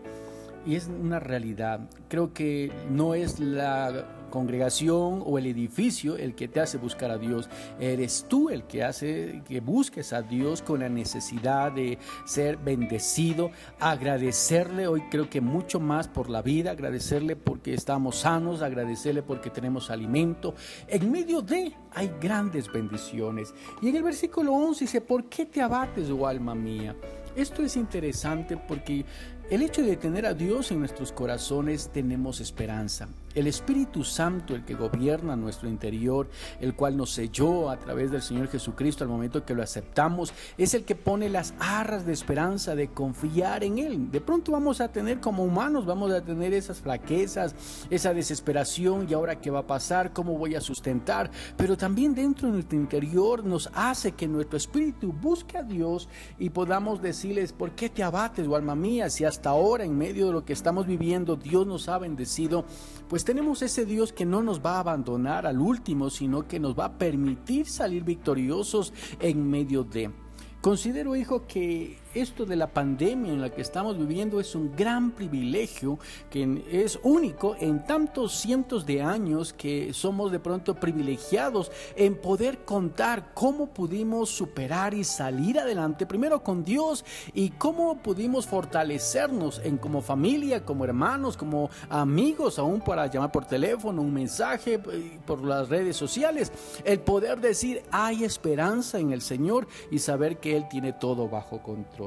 Y 0.66 0.74
es 0.74 0.88
una 0.88 1.20
realidad. 1.20 1.88
Creo 2.08 2.32
que 2.32 2.72
no 2.90 3.14
es 3.14 3.38
la 3.38 4.15
congregación 4.30 5.22
o 5.24 5.38
el 5.38 5.46
edificio 5.46 6.16
el 6.16 6.34
que 6.34 6.48
te 6.48 6.60
hace 6.60 6.78
buscar 6.78 7.10
a 7.10 7.18
Dios. 7.18 7.48
Eres 7.80 8.26
tú 8.28 8.50
el 8.50 8.64
que 8.64 8.84
hace 8.84 9.42
que 9.46 9.60
busques 9.60 10.12
a 10.12 10.22
Dios 10.22 10.62
con 10.62 10.80
la 10.80 10.88
necesidad 10.88 11.72
de 11.72 11.98
ser 12.24 12.56
bendecido, 12.56 13.50
agradecerle 13.80 14.86
hoy 14.86 15.02
creo 15.10 15.28
que 15.30 15.40
mucho 15.40 15.80
más 15.80 16.08
por 16.08 16.30
la 16.30 16.42
vida, 16.42 16.72
agradecerle 16.72 17.36
porque 17.36 17.74
estamos 17.74 18.16
sanos, 18.16 18.62
agradecerle 18.62 19.22
porque 19.22 19.50
tenemos 19.50 19.90
alimento. 19.90 20.54
En 20.88 21.10
medio 21.10 21.42
de 21.42 21.72
hay 21.92 22.12
grandes 22.20 22.70
bendiciones. 22.70 23.54
Y 23.80 23.88
en 23.88 23.96
el 23.96 24.02
versículo 24.02 24.52
11 24.52 24.84
dice, 24.84 25.00
¿por 25.00 25.24
qué 25.28 25.46
te 25.46 25.62
abates, 25.62 26.10
oh 26.10 26.26
alma 26.26 26.54
mía? 26.54 26.94
Esto 27.34 27.62
es 27.62 27.76
interesante 27.76 28.56
porque 28.56 29.04
el 29.50 29.62
hecho 29.62 29.82
de 29.82 29.96
tener 29.96 30.26
a 30.26 30.34
Dios 30.34 30.70
en 30.70 30.80
nuestros 30.80 31.12
corazones 31.12 31.90
tenemos 31.92 32.40
esperanza. 32.40 33.08
El 33.36 33.46
Espíritu 33.46 34.02
Santo, 34.02 34.54
el 34.54 34.64
que 34.64 34.74
gobierna 34.74 35.36
nuestro 35.36 35.68
interior, 35.68 36.28
el 36.58 36.74
cual 36.74 36.96
nos 36.96 37.12
selló 37.12 37.68
a 37.68 37.78
través 37.78 38.10
del 38.10 38.22
Señor 38.22 38.48
Jesucristo 38.48 39.04
al 39.04 39.10
momento 39.10 39.44
que 39.44 39.54
lo 39.54 39.62
aceptamos, 39.62 40.32
es 40.56 40.72
el 40.72 40.84
que 40.84 40.94
pone 40.94 41.28
las 41.28 41.52
arras 41.60 42.06
de 42.06 42.14
esperanza, 42.14 42.74
de 42.74 42.88
confiar 42.88 43.62
en 43.62 43.78
Él. 43.78 44.10
De 44.10 44.22
pronto 44.22 44.52
vamos 44.52 44.80
a 44.80 44.88
tener 44.88 45.20
como 45.20 45.44
humanos, 45.44 45.84
vamos 45.84 46.10
a 46.12 46.24
tener 46.24 46.54
esas 46.54 46.80
flaquezas, 46.80 47.54
esa 47.90 48.14
desesperación 48.14 49.06
y 49.06 49.12
ahora 49.12 49.38
qué 49.38 49.50
va 49.50 49.58
a 49.58 49.66
pasar, 49.66 50.14
cómo 50.14 50.38
voy 50.38 50.54
a 50.54 50.60
sustentar, 50.62 51.30
pero 51.58 51.76
también 51.76 52.14
dentro 52.14 52.48
de 52.48 52.54
nuestro 52.54 52.78
interior 52.78 53.44
nos 53.44 53.68
hace 53.74 54.12
que 54.12 54.26
nuestro 54.26 54.56
espíritu 54.56 55.12
busque 55.12 55.58
a 55.58 55.62
Dios 55.62 56.08
y 56.38 56.48
podamos 56.48 57.02
decirles, 57.02 57.52
¿por 57.52 57.72
qué 57.72 57.90
te 57.90 58.02
abates, 58.02 58.46
o 58.46 58.56
alma 58.56 58.74
mía, 58.74 59.10
si 59.10 59.26
hasta 59.26 59.50
ahora 59.50 59.84
en 59.84 59.98
medio 59.98 60.28
de 60.28 60.32
lo 60.32 60.44
que 60.46 60.54
estamos 60.54 60.86
viviendo 60.86 61.36
Dios 61.36 61.66
nos 61.66 61.90
ha 61.90 61.98
bendecido? 61.98 62.64
Pues 63.10 63.25
tenemos 63.26 63.60
ese 63.60 63.84
Dios 63.84 64.12
que 64.12 64.24
no 64.24 64.40
nos 64.40 64.64
va 64.64 64.76
a 64.76 64.80
abandonar 64.80 65.46
al 65.46 65.60
último, 65.60 66.10
sino 66.10 66.46
que 66.46 66.60
nos 66.60 66.78
va 66.78 66.84
a 66.84 66.92
permitir 66.96 67.66
salir 67.66 68.04
victoriosos 68.04 68.92
en 69.18 69.50
medio 69.50 69.82
de. 69.82 70.12
Considero, 70.60 71.16
hijo, 71.16 71.44
que 71.44 71.98
esto 72.14 72.46
de 72.46 72.56
la 72.56 72.66
pandemia 72.66 73.32
en 73.32 73.40
la 73.40 73.50
que 73.50 73.60
estamos 73.60 73.98
viviendo 73.98 74.40
es 74.40 74.54
un 74.54 74.74
gran 74.74 75.10
privilegio 75.10 75.98
que 76.30 76.64
es 76.70 76.98
único 77.02 77.56
en 77.60 77.84
tantos 77.84 78.32
cientos 78.32 78.86
de 78.86 79.02
años 79.02 79.52
que 79.52 79.92
somos 79.92 80.32
de 80.32 80.40
pronto 80.40 80.74
privilegiados 80.74 81.70
en 81.94 82.16
poder 82.16 82.64
contar 82.64 83.32
cómo 83.34 83.66
pudimos 83.66 84.30
superar 84.30 84.94
y 84.94 85.04
salir 85.04 85.58
adelante, 85.58 86.06
primero 86.06 86.42
con 86.42 86.64
Dios 86.64 87.04
y 87.34 87.50
cómo 87.50 87.98
pudimos 87.98 88.46
fortalecernos 88.46 89.60
en 89.64 89.76
como 89.76 90.00
familia, 90.00 90.64
como 90.64 90.84
hermanos, 90.84 91.36
como 91.36 91.70
amigos, 91.88 92.58
aún 92.58 92.80
para 92.80 93.06
llamar 93.06 93.32
por 93.32 93.46
teléfono, 93.46 94.02
un 94.02 94.12
mensaje 94.12 94.74
eh, 94.74 95.18
por 95.26 95.42
las 95.44 95.68
redes 95.68 95.96
sociales, 95.96 96.52
el 96.84 97.00
poder 97.00 97.40
decir 97.40 97.82
hay 97.90 98.24
esperanza 98.24 98.98
en 98.98 99.12
el 99.12 99.22
Señor 99.22 99.66
y 99.90 99.98
saber 99.98 100.38
que 100.38 100.56
Él 100.56 100.66
tiene 100.68 100.92
todo 100.92 101.28
bajo 101.28 101.62
control. 101.62 102.05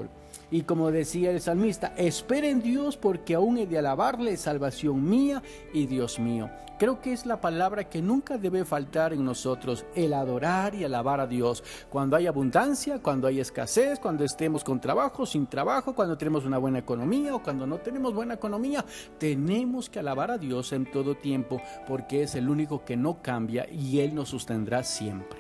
Y 0.52 0.64
como 0.64 0.92
decía 0.92 1.32
el 1.32 1.42
salmista, 1.42 1.94
esperen 1.96 2.62
Dios 2.62 2.98
porque 2.98 3.36
aún 3.36 3.58
he 3.58 3.68
de 3.68 3.78
alabarle, 3.78 4.36
salvación 4.36 5.08
mía 5.08 5.44
y 5.74 5.86
Dios 5.86 6.20
mío. 6.20 6.50
Creo 6.80 7.02
que 7.02 7.12
es 7.12 7.26
la 7.26 7.42
palabra 7.42 7.90
que 7.90 8.02
nunca 8.02 8.38
debe 8.38 8.64
faltar 8.64 9.12
en 9.12 9.26
nosotros, 9.26 9.86
el 9.96 10.14
adorar 10.14 10.74
y 10.74 10.86
alabar 10.86 11.20
a 11.20 11.28
Dios. 11.28 11.62
Cuando 11.90 12.16
hay 12.16 12.26
abundancia, 12.26 13.00
cuando 13.00 13.28
hay 13.28 13.42
escasez, 13.42 14.00
cuando 14.00 14.24
estemos 14.24 14.64
con 14.64 14.80
trabajo, 14.80 15.26
sin 15.26 15.46
trabajo, 15.46 15.94
cuando 15.94 16.18
tenemos 16.18 16.46
una 16.46 16.58
buena 16.58 16.80
economía 16.80 17.36
o 17.36 17.44
cuando 17.44 17.68
no 17.68 17.80
tenemos 17.80 18.14
buena 18.14 18.36
economía, 18.36 18.86
tenemos 19.18 19.90
que 19.90 20.00
alabar 20.00 20.32
a 20.32 20.38
Dios 20.38 20.72
en 20.72 20.90
todo 20.90 21.16
tiempo 21.16 21.62
porque 21.86 22.24
es 22.24 22.36
el 22.36 22.50
único 22.50 22.86
que 22.86 22.96
no 22.96 23.22
cambia 23.22 23.68
y 23.70 24.00
Él 24.00 24.16
nos 24.16 24.30
sostendrá 24.30 24.84
siempre. 24.84 25.38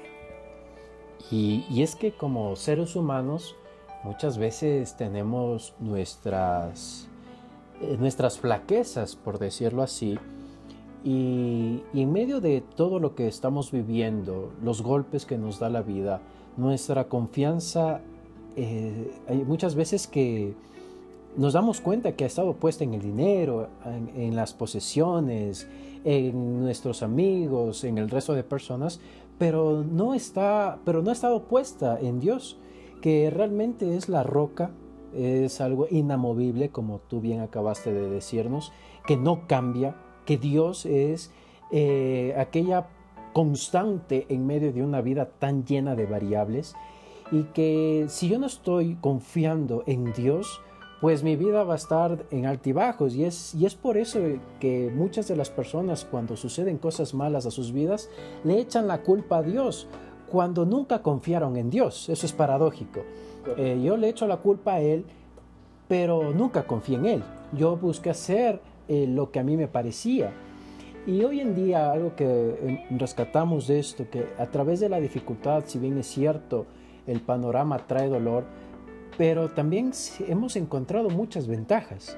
Y, 1.31 1.65
y 1.69 1.83
es 1.83 1.95
que 1.95 2.11
como 2.11 2.55
seres 2.57 2.97
humanos, 2.97 3.55
Muchas 4.03 4.37
veces 4.37 4.95
tenemos 4.95 5.73
nuestras, 5.79 7.09
eh, 7.81 7.97
nuestras 7.99 8.39
flaquezas, 8.39 9.17
por 9.17 9.39
decirlo 9.39 9.83
así, 9.83 10.17
y, 11.03 11.81
en 11.93 12.13
medio 12.13 12.39
de 12.39 12.61
todo 12.61 12.99
lo 12.99 13.13
que 13.13 13.27
estamos 13.27 13.71
viviendo, 13.71 14.53
los 14.63 14.81
golpes 14.81 15.25
que 15.25 15.37
nos 15.37 15.59
da 15.59 15.69
la 15.69 15.81
vida, 15.81 16.21
nuestra 16.55 17.09
confianza, 17.09 17.99
eh, 18.55 19.11
hay 19.27 19.43
muchas 19.43 19.75
veces 19.75 20.07
que 20.07 20.53
nos 21.35 21.51
damos 21.51 21.81
cuenta 21.81 22.13
que 22.13 22.23
ha 22.23 22.27
estado 22.27 22.53
puesta 22.53 22.85
en 22.85 22.93
el 22.93 23.01
dinero, 23.01 23.67
en, 23.85 24.11
en, 24.15 24.35
las 24.35 24.53
posesiones, 24.53 25.67
en 26.05 26.61
nuestros 26.61 27.03
amigos, 27.03 27.83
en 27.83 27.97
el 27.97 28.09
resto 28.09 28.33
de 28.33 28.43
personas, 28.43 29.01
pero 29.37 29.83
no 29.83 30.13
está, 30.13 30.79
pero 30.85 31.01
no 31.01 31.09
ha 31.09 31.13
estado 31.13 31.43
puesta 31.43 31.99
en 31.99 32.21
Dios 32.21 32.57
que 33.01 33.29
realmente 33.29 33.95
es 33.95 34.09
la 34.09 34.23
roca, 34.23 34.71
es 35.13 35.61
algo 35.61 35.87
inamovible, 35.89 36.69
como 36.69 36.99
tú 36.99 37.21
bien 37.21 37.39
acabaste 37.39 37.93
de 37.93 38.09
decirnos, 38.09 38.71
que 39.07 39.17
no 39.17 39.47
cambia, 39.47 39.95
que 40.25 40.37
Dios 40.37 40.85
es 40.85 41.31
eh, 41.71 42.35
aquella 42.37 42.87
constante 43.33 44.25
en 44.29 44.45
medio 44.45 44.73
de 44.73 44.83
una 44.83 45.01
vida 45.01 45.29
tan 45.39 45.65
llena 45.65 45.95
de 45.95 46.05
variables 46.05 46.75
y 47.31 47.43
que 47.43 48.05
si 48.09 48.27
yo 48.27 48.39
no 48.39 48.47
estoy 48.47 48.95
confiando 49.01 49.83
en 49.85 50.13
Dios, 50.13 50.61
pues 51.01 51.23
mi 51.23 51.35
vida 51.35 51.63
va 51.63 51.73
a 51.73 51.77
estar 51.77 52.25
en 52.31 52.45
altibajos 52.45 53.15
y 53.15 53.23
es, 53.23 53.55
y 53.55 53.65
es 53.65 53.75
por 53.75 53.97
eso 53.97 54.19
que 54.59 54.91
muchas 54.93 55.27
de 55.27 55.35
las 55.35 55.49
personas 55.49 56.05
cuando 56.05 56.35
suceden 56.35 56.77
cosas 56.77 57.13
malas 57.13 57.45
a 57.45 57.51
sus 57.51 57.71
vidas 57.71 58.09
le 58.43 58.59
echan 58.59 58.87
la 58.87 59.01
culpa 59.03 59.37
a 59.37 59.43
Dios 59.43 59.87
cuando 60.29 60.65
nunca 60.65 61.01
confiaron 61.01 61.57
en 61.57 61.69
Dios. 61.69 62.09
Eso 62.09 62.25
es 62.25 62.33
paradójico. 62.33 63.01
Eh, 63.57 63.81
yo 63.83 63.97
le 63.97 64.09
echo 64.09 64.27
la 64.27 64.37
culpa 64.37 64.75
a 64.75 64.81
Él, 64.81 65.05
pero 65.87 66.33
nunca 66.33 66.63
confié 66.63 66.97
en 66.97 67.05
Él. 67.05 67.23
Yo 67.53 67.75
busqué 67.77 68.09
hacer 68.11 68.61
eh, 68.87 69.07
lo 69.07 69.31
que 69.31 69.39
a 69.39 69.43
mí 69.43 69.57
me 69.57 69.67
parecía. 69.67 70.31
Y 71.07 71.23
hoy 71.23 71.39
en 71.39 71.55
día 71.55 71.91
algo 71.91 72.15
que 72.15 72.25
eh, 72.25 72.85
rescatamos 72.91 73.67
de 73.67 73.79
esto, 73.79 74.09
que 74.09 74.27
a 74.37 74.45
través 74.47 74.79
de 74.79 74.89
la 74.89 74.99
dificultad, 74.99 75.63
si 75.65 75.79
bien 75.79 75.97
es 75.97 76.07
cierto, 76.07 76.65
el 77.07 77.21
panorama 77.21 77.87
trae 77.87 78.07
dolor, 78.07 78.43
pero 79.17 79.49
también 79.49 79.91
hemos 80.27 80.55
encontrado 80.55 81.09
muchas 81.09 81.47
ventajas. 81.47 82.17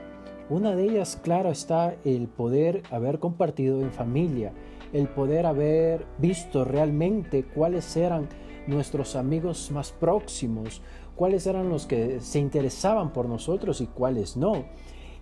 Una 0.52 0.76
de 0.76 0.84
ellas, 0.84 1.18
claro, 1.24 1.50
está 1.50 1.96
el 2.04 2.28
poder 2.28 2.84
haber 2.92 3.20
compartido 3.20 3.80
en 3.80 3.94
familia, 3.94 4.52
el 4.92 5.08
poder 5.08 5.46
haber 5.46 6.06
visto 6.18 6.66
realmente 6.66 7.46
cuáles 7.46 7.96
eran 7.96 8.28
nuestros 8.68 9.16
amigos 9.16 9.72
más 9.72 9.94
próximos, 9.94 10.82
cuáles 11.16 11.48
eran 11.48 11.70
los 11.70 11.86
que 11.86 12.20
se 12.20 12.40
interesaban 12.40 13.14
por 13.14 13.30
nosotros 13.30 13.80
y 13.80 13.88
cuáles 13.88 14.36
no. 14.36 14.66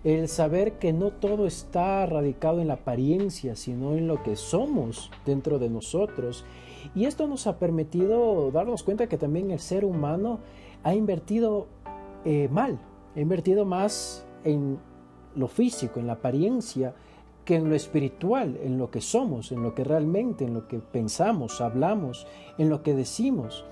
El 0.02 0.26
saber 0.26 0.80
que 0.80 0.92
no 0.92 1.12
todo 1.12 1.46
está 1.46 2.04
radicado 2.06 2.60
en 2.60 2.66
la 2.66 2.74
apariencia, 2.74 3.54
sino 3.54 3.94
en 3.94 4.08
lo 4.08 4.24
que 4.24 4.34
somos 4.34 5.12
dentro 5.24 5.60
de 5.60 5.70
nosotros. 5.70 6.44
Y 6.96 7.04
esto 7.04 7.28
nos 7.28 7.46
ha 7.46 7.60
permitido 7.60 8.50
darnos 8.50 8.82
cuenta 8.82 9.06
que 9.06 9.16
también 9.16 9.52
el 9.52 9.60
ser 9.60 9.84
humano 9.84 10.40
ha 10.82 10.92
invertido 10.92 11.68
eh, 12.24 12.48
mal, 12.50 12.80
ha 13.14 13.20
invertido 13.20 13.64
más 13.64 14.26
en 14.42 14.89
lo 15.36 15.48
físico, 15.48 16.00
en 16.00 16.06
la 16.06 16.14
apariencia, 16.14 16.94
que 17.44 17.56
en 17.56 17.68
lo 17.68 17.74
espiritual, 17.74 18.58
en 18.62 18.78
lo 18.78 18.90
que 18.90 19.00
somos, 19.00 19.52
en 19.52 19.62
lo 19.62 19.74
que 19.74 19.84
realmente, 19.84 20.44
en 20.44 20.54
lo 20.54 20.68
que 20.68 20.78
pensamos, 20.78 21.60
hablamos, 21.60 22.26
en 22.58 22.68
lo 22.68 22.82
que 22.82 22.94
decimos. 22.94 23.64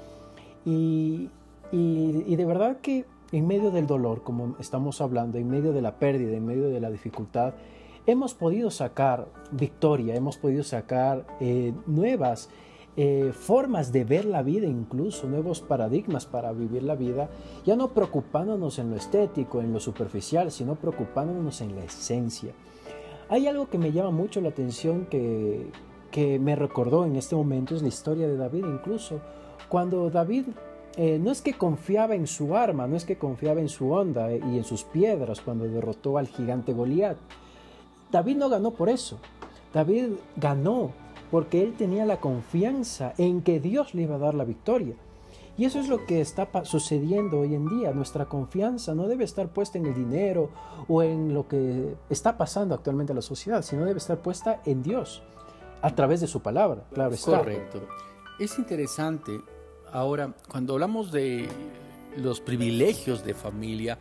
Y, 0.64 1.30
y, 1.70 2.36
de 2.36 2.44
verdad 2.44 2.78
que 2.80 3.04
en 3.32 3.46
medio 3.46 3.70
del 3.70 3.86
dolor, 3.86 4.22
como 4.22 4.56
estamos 4.58 5.00
hablando, 5.00 5.38
en 5.38 5.48
medio 5.48 5.72
de 5.72 5.82
la 5.82 5.98
pérdida, 5.98 6.36
en 6.36 6.46
medio 6.46 6.68
de 6.70 6.80
la 6.80 6.90
dificultad, 6.90 7.54
hemos 8.06 8.34
podido 8.34 8.70
sacar 8.70 9.28
victoria, 9.52 10.14
hemos 10.14 10.38
podido 10.38 10.64
sacar 10.64 11.26
eh, 11.40 11.72
nuevas 11.86 12.48
eh, 13.00 13.30
formas 13.32 13.92
de 13.92 14.02
ver 14.02 14.24
la 14.24 14.42
vida, 14.42 14.66
incluso 14.66 15.28
nuevos 15.28 15.60
paradigmas 15.60 16.26
para 16.26 16.50
vivir 16.50 16.82
la 16.82 16.96
vida, 16.96 17.30
ya 17.64 17.76
no 17.76 17.90
preocupándonos 17.94 18.80
en 18.80 18.90
lo 18.90 18.96
estético, 18.96 19.60
en 19.60 19.72
lo 19.72 19.78
superficial, 19.78 20.50
sino 20.50 20.74
preocupándonos 20.74 21.60
en 21.60 21.76
la 21.76 21.84
esencia. 21.84 22.50
Hay 23.28 23.46
algo 23.46 23.68
que 23.68 23.78
me 23.78 23.92
llama 23.92 24.10
mucho 24.10 24.40
la 24.40 24.48
atención 24.48 25.06
que, 25.06 25.70
que 26.10 26.40
me 26.40 26.56
recordó 26.56 27.06
en 27.06 27.14
este 27.14 27.36
momento, 27.36 27.76
es 27.76 27.82
la 27.82 27.88
historia 27.88 28.26
de 28.26 28.36
David 28.36 28.64
incluso. 28.66 29.20
Cuando 29.68 30.10
David 30.10 30.46
eh, 30.96 31.20
no 31.20 31.30
es 31.30 31.40
que 31.40 31.52
confiaba 31.52 32.16
en 32.16 32.26
su 32.26 32.56
arma, 32.56 32.88
no 32.88 32.96
es 32.96 33.04
que 33.04 33.16
confiaba 33.16 33.60
en 33.60 33.68
su 33.68 33.92
onda 33.92 34.32
y 34.32 34.58
en 34.58 34.64
sus 34.64 34.82
piedras 34.82 35.40
cuando 35.40 35.68
derrotó 35.68 36.18
al 36.18 36.26
gigante 36.26 36.72
Goliat. 36.72 37.16
David 38.10 38.38
no 38.38 38.48
ganó 38.48 38.72
por 38.72 38.88
eso. 38.88 39.20
David 39.72 40.14
ganó 40.34 40.90
porque 41.30 41.62
él 41.62 41.74
tenía 41.76 42.06
la 42.06 42.20
confianza 42.20 43.14
en 43.18 43.42
que 43.42 43.60
Dios 43.60 43.94
le 43.94 44.02
iba 44.02 44.16
a 44.16 44.18
dar 44.18 44.34
la 44.34 44.44
victoria. 44.44 44.94
Y 45.56 45.64
eso 45.64 45.80
es 45.80 45.88
lo 45.88 46.06
que 46.06 46.20
está 46.20 46.48
sucediendo 46.64 47.40
hoy 47.40 47.54
en 47.54 47.68
día. 47.68 47.92
Nuestra 47.92 48.26
confianza 48.26 48.94
no 48.94 49.08
debe 49.08 49.24
estar 49.24 49.48
puesta 49.48 49.76
en 49.76 49.86
el 49.86 49.94
dinero 49.94 50.50
o 50.86 51.02
en 51.02 51.34
lo 51.34 51.48
que 51.48 51.96
está 52.08 52.38
pasando 52.38 52.76
actualmente 52.76 53.12
en 53.12 53.16
la 53.16 53.22
sociedad, 53.22 53.62
sino 53.62 53.84
debe 53.84 53.98
estar 53.98 54.18
puesta 54.18 54.62
en 54.64 54.84
Dios, 54.84 55.20
a 55.82 55.94
través 55.96 56.20
de 56.20 56.28
su 56.28 56.40
palabra. 56.42 56.84
Claro 56.92 57.12
está. 57.12 57.38
Correcto. 57.38 57.80
Es 58.38 58.56
interesante, 58.56 59.40
ahora, 59.92 60.32
cuando 60.48 60.74
hablamos 60.74 61.10
de 61.10 61.48
los 62.16 62.40
privilegios 62.40 63.24
de 63.24 63.34
familia, 63.34 63.98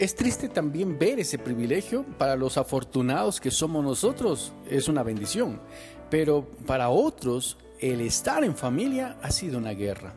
es 0.00 0.16
triste 0.16 0.48
también 0.48 0.98
ver 0.98 1.20
ese 1.20 1.38
privilegio 1.38 2.04
para 2.18 2.34
los 2.34 2.56
afortunados 2.56 3.40
que 3.40 3.52
somos 3.52 3.84
nosotros, 3.84 4.52
es 4.68 4.88
una 4.88 5.04
bendición, 5.04 5.60
pero 6.10 6.46
para 6.66 6.90
otros 6.90 7.56
el 7.78 8.00
estar 8.00 8.44
en 8.44 8.54
familia 8.54 9.16
ha 9.22 9.30
sido 9.30 9.58
una 9.58 9.72
guerra. 9.72 10.14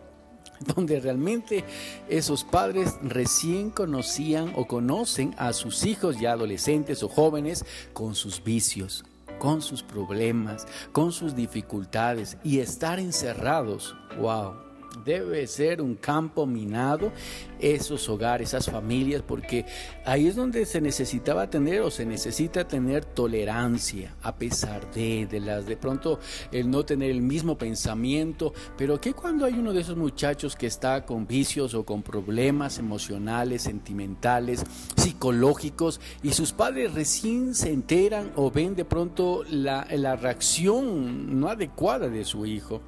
donde 0.76 1.00
realmente 1.00 1.64
esos 2.10 2.44
padres 2.44 2.96
recién 3.02 3.70
conocían 3.70 4.54
o 4.56 4.66
conocen 4.68 5.34
a 5.38 5.54
sus 5.54 5.86
hijos 5.86 6.20
ya 6.20 6.32
adolescentes 6.34 7.04
o 7.04 7.10
jóvenes 7.10 7.66
con 7.94 8.16
sus 8.16 8.44
vicios, 8.44 9.04
con 9.40 9.62
sus 9.62 9.84
problemas, 9.84 10.66
con 10.92 11.12
sus 11.12 11.36
dificultades 11.36 12.38
y 12.44 12.60
estar 12.60 13.00
encerrados, 13.00 13.96
wow, 14.20 14.54
debe 15.04 15.48
ser 15.48 15.82
un 15.82 15.96
campo 15.96 16.46
minado 16.46 17.12
esos 17.60 18.10
hogares, 18.10 18.50
esas 18.50 18.70
familias, 18.70 19.22
porque 19.22 19.66
ahí 20.06 20.28
es 20.28 20.36
donde 20.36 20.66
se 20.66 20.82
necesitaba 20.82 21.50
tener 21.50 21.82
o 21.82 21.92
se 21.92 22.06
necesita 22.06 22.68
tener 22.68 23.06
tolerancia 23.06 24.16
a 24.22 24.36
pesar 24.36 24.92
de, 24.94 25.26
de 25.28 25.40
las 25.40 25.66
de 25.66 25.78
pronto 25.78 26.20
el 26.52 26.70
no 26.70 26.84
tener 26.84 27.10
el 27.10 27.22
mismo 27.22 27.58
pensamiento, 27.58 28.54
pero 28.78 29.00
que 29.00 29.14
cuando 29.14 29.46
hay 29.46 29.54
uno 29.54 29.74
de 29.74 29.82
esos 29.82 29.98
muchachos 29.98 30.56
que 30.56 30.68
está 30.68 31.06
con 31.06 31.26
vicios 31.26 31.74
o 31.74 31.86
con 31.86 32.04
problemas 32.04 32.78
emocionales, 32.80 33.62
sentimentales, 33.62 34.64
psicológicos 34.96 36.02
y 36.22 36.34
sus 36.34 36.52
padres 36.52 36.94
recién 36.94 37.56
se 37.56 37.72
enteran 37.72 38.32
o 38.36 38.52
ven 38.52 38.76
de 38.76 38.86
pronto 38.86 39.44
la, 39.50 39.88
la 39.92 40.16
reacción 40.16 41.40
no 41.40 41.48
adecuada 41.48 42.10
de 42.10 42.26
su 42.26 42.46
hijo. 42.46 42.82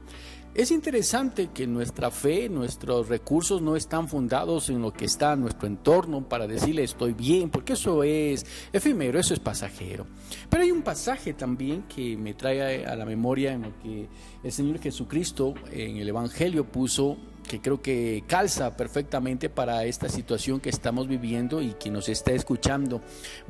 Es 0.56 0.72
interesante 0.72 1.50
que 1.54 1.68
nuestra 1.68 2.10
fe, 2.12 2.48
nuestros 2.48 3.10
recursos 3.10 3.62
no 3.62 3.76
están 3.76 4.08
fundados 4.08 4.70
en 4.70 4.82
lo 4.82 4.94
que 4.94 5.04
está 5.04 5.34
en 5.34 5.42
nuestro 5.42 5.68
entorno 5.68 6.30
para 6.30 6.48
decirle 6.48 6.82
estoy 6.82 7.12
bien, 7.12 7.50
porque 7.50 7.74
eso 7.74 8.04
es 8.04 8.46
efímero, 8.72 9.20
eso 9.20 9.34
es 9.34 9.42
pasajero. 9.42 10.08
Pero 10.50 10.64
hay 10.64 10.72
un 10.72 10.82
pasaje 10.82 11.34
también 11.34 11.84
que 11.94 12.16
me 12.16 12.36
trae 12.36 12.86
a 12.86 12.96
la 12.96 13.04
memoria 13.04 13.52
en 13.52 13.64
lo 13.64 13.80
que 13.80 14.08
el 14.42 14.52
Señor 14.54 14.80
Jesucristo 14.80 15.56
en 15.74 15.98
el 15.98 16.08
Evangelio 16.08 16.64
puso 16.64 17.18
que 17.46 17.62
creo 17.62 17.82
que 17.82 18.24
calza 18.28 18.76
perfectamente 18.76 19.50
para 19.50 19.86
esta 19.86 20.10
situación 20.10 20.60
que 20.60 20.70
estamos 20.70 21.08
viviendo 21.08 21.62
y 21.62 21.74
quien 21.74 21.94
nos 21.94 22.10
está 22.10 22.32
escuchando 22.32 23.02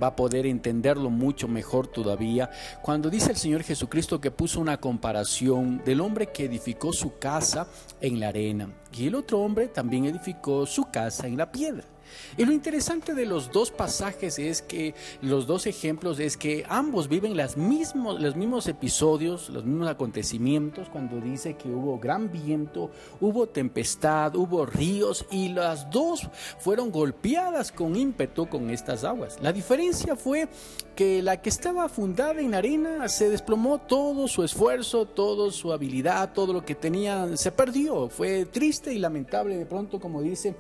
va 0.02 0.08
a 0.08 0.16
poder 0.16 0.46
entenderlo 0.46 1.10
mucho 1.10 1.48
mejor 1.48 1.88
todavía. 1.88 2.50
Cuando 2.82 3.10
dice 3.10 3.32
el 3.32 3.38
Señor 3.38 3.64
Jesucristo 3.64 4.22
que 4.22 4.32
puso 4.32 4.60
una 4.60 4.78
comparación 4.78 5.82
del 5.84 6.02
hombre 6.02 6.28
que 6.28 6.46
edificó 6.46 6.94
su 6.94 7.18
casa 7.18 7.68
en 8.02 8.20
la 8.20 8.30
arena 8.30 8.70
y 8.94 9.08
el 9.08 9.16
otro 9.16 9.40
hombre 9.40 9.68
también 9.68 10.06
edificó 10.06 10.66
su 10.66 10.86
casa 10.92 11.28
en 11.28 11.38
la 11.38 11.52
piedra. 11.52 11.95
Y 12.38 12.46
lo 12.46 12.52
interesante 12.52 13.14
de 13.14 13.26
los 13.26 13.52
dos 13.52 13.72
pasajes 13.72 14.40
es 14.40 14.62
que, 14.62 14.94
los 15.22 15.48
dos 15.48 15.68
ejemplos 15.68 16.20
es 16.20 16.38
que 16.38 16.66
ambos 16.68 17.08
viven 17.08 17.36
mismos, 17.56 18.22
los 18.22 18.36
mismos 18.36 18.68
episodios, 18.68 19.50
los 19.50 19.66
mismos 19.66 19.88
acontecimientos, 19.88 20.90
cuando 20.90 21.20
dice 21.20 21.56
que 21.56 21.70
hubo 21.70 22.00
gran 22.00 22.32
viento, 22.32 22.92
hubo 23.20 23.48
tempestad, 23.48 24.36
hubo 24.36 24.66
ríos 24.66 25.26
y 25.32 25.50
las 25.50 25.90
dos 25.90 26.28
fueron 26.60 26.92
golpeadas 26.92 27.72
con 27.72 27.96
ímpetu 27.96 28.48
con 28.48 28.70
estas 28.70 29.04
aguas. 29.04 29.38
La 29.42 29.52
diferencia 29.52 30.16
fue 30.16 30.48
que 30.96 31.22
la 31.22 31.42
que 31.42 31.50
estaba 31.50 31.90
fundada 31.90 32.40
en 32.40 32.56
arena 32.56 33.08
se 33.10 33.30
desplomó 33.30 33.80
todo 33.80 34.28
su 34.28 34.44
esfuerzo, 34.44 35.06
toda 35.06 35.52
su 35.52 35.74
habilidad, 35.74 36.34
todo 36.34 36.54
lo 36.54 36.64
que 36.64 36.76
tenía 36.76 37.36
se 37.36 37.52
perdió. 37.52 38.10
Fue 38.10 38.46
triste 38.46 38.94
y 38.94 39.00
lamentable 39.00 39.58
de 39.58 39.66
pronto, 39.66 40.00
como 40.00 40.22
dice 40.22 40.56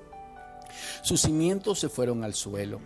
sus 1.01 1.21
cimientos 1.21 1.79
se 1.79 1.89
fueron 1.89 2.23
al 2.23 2.33
suelo. 2.33 2.79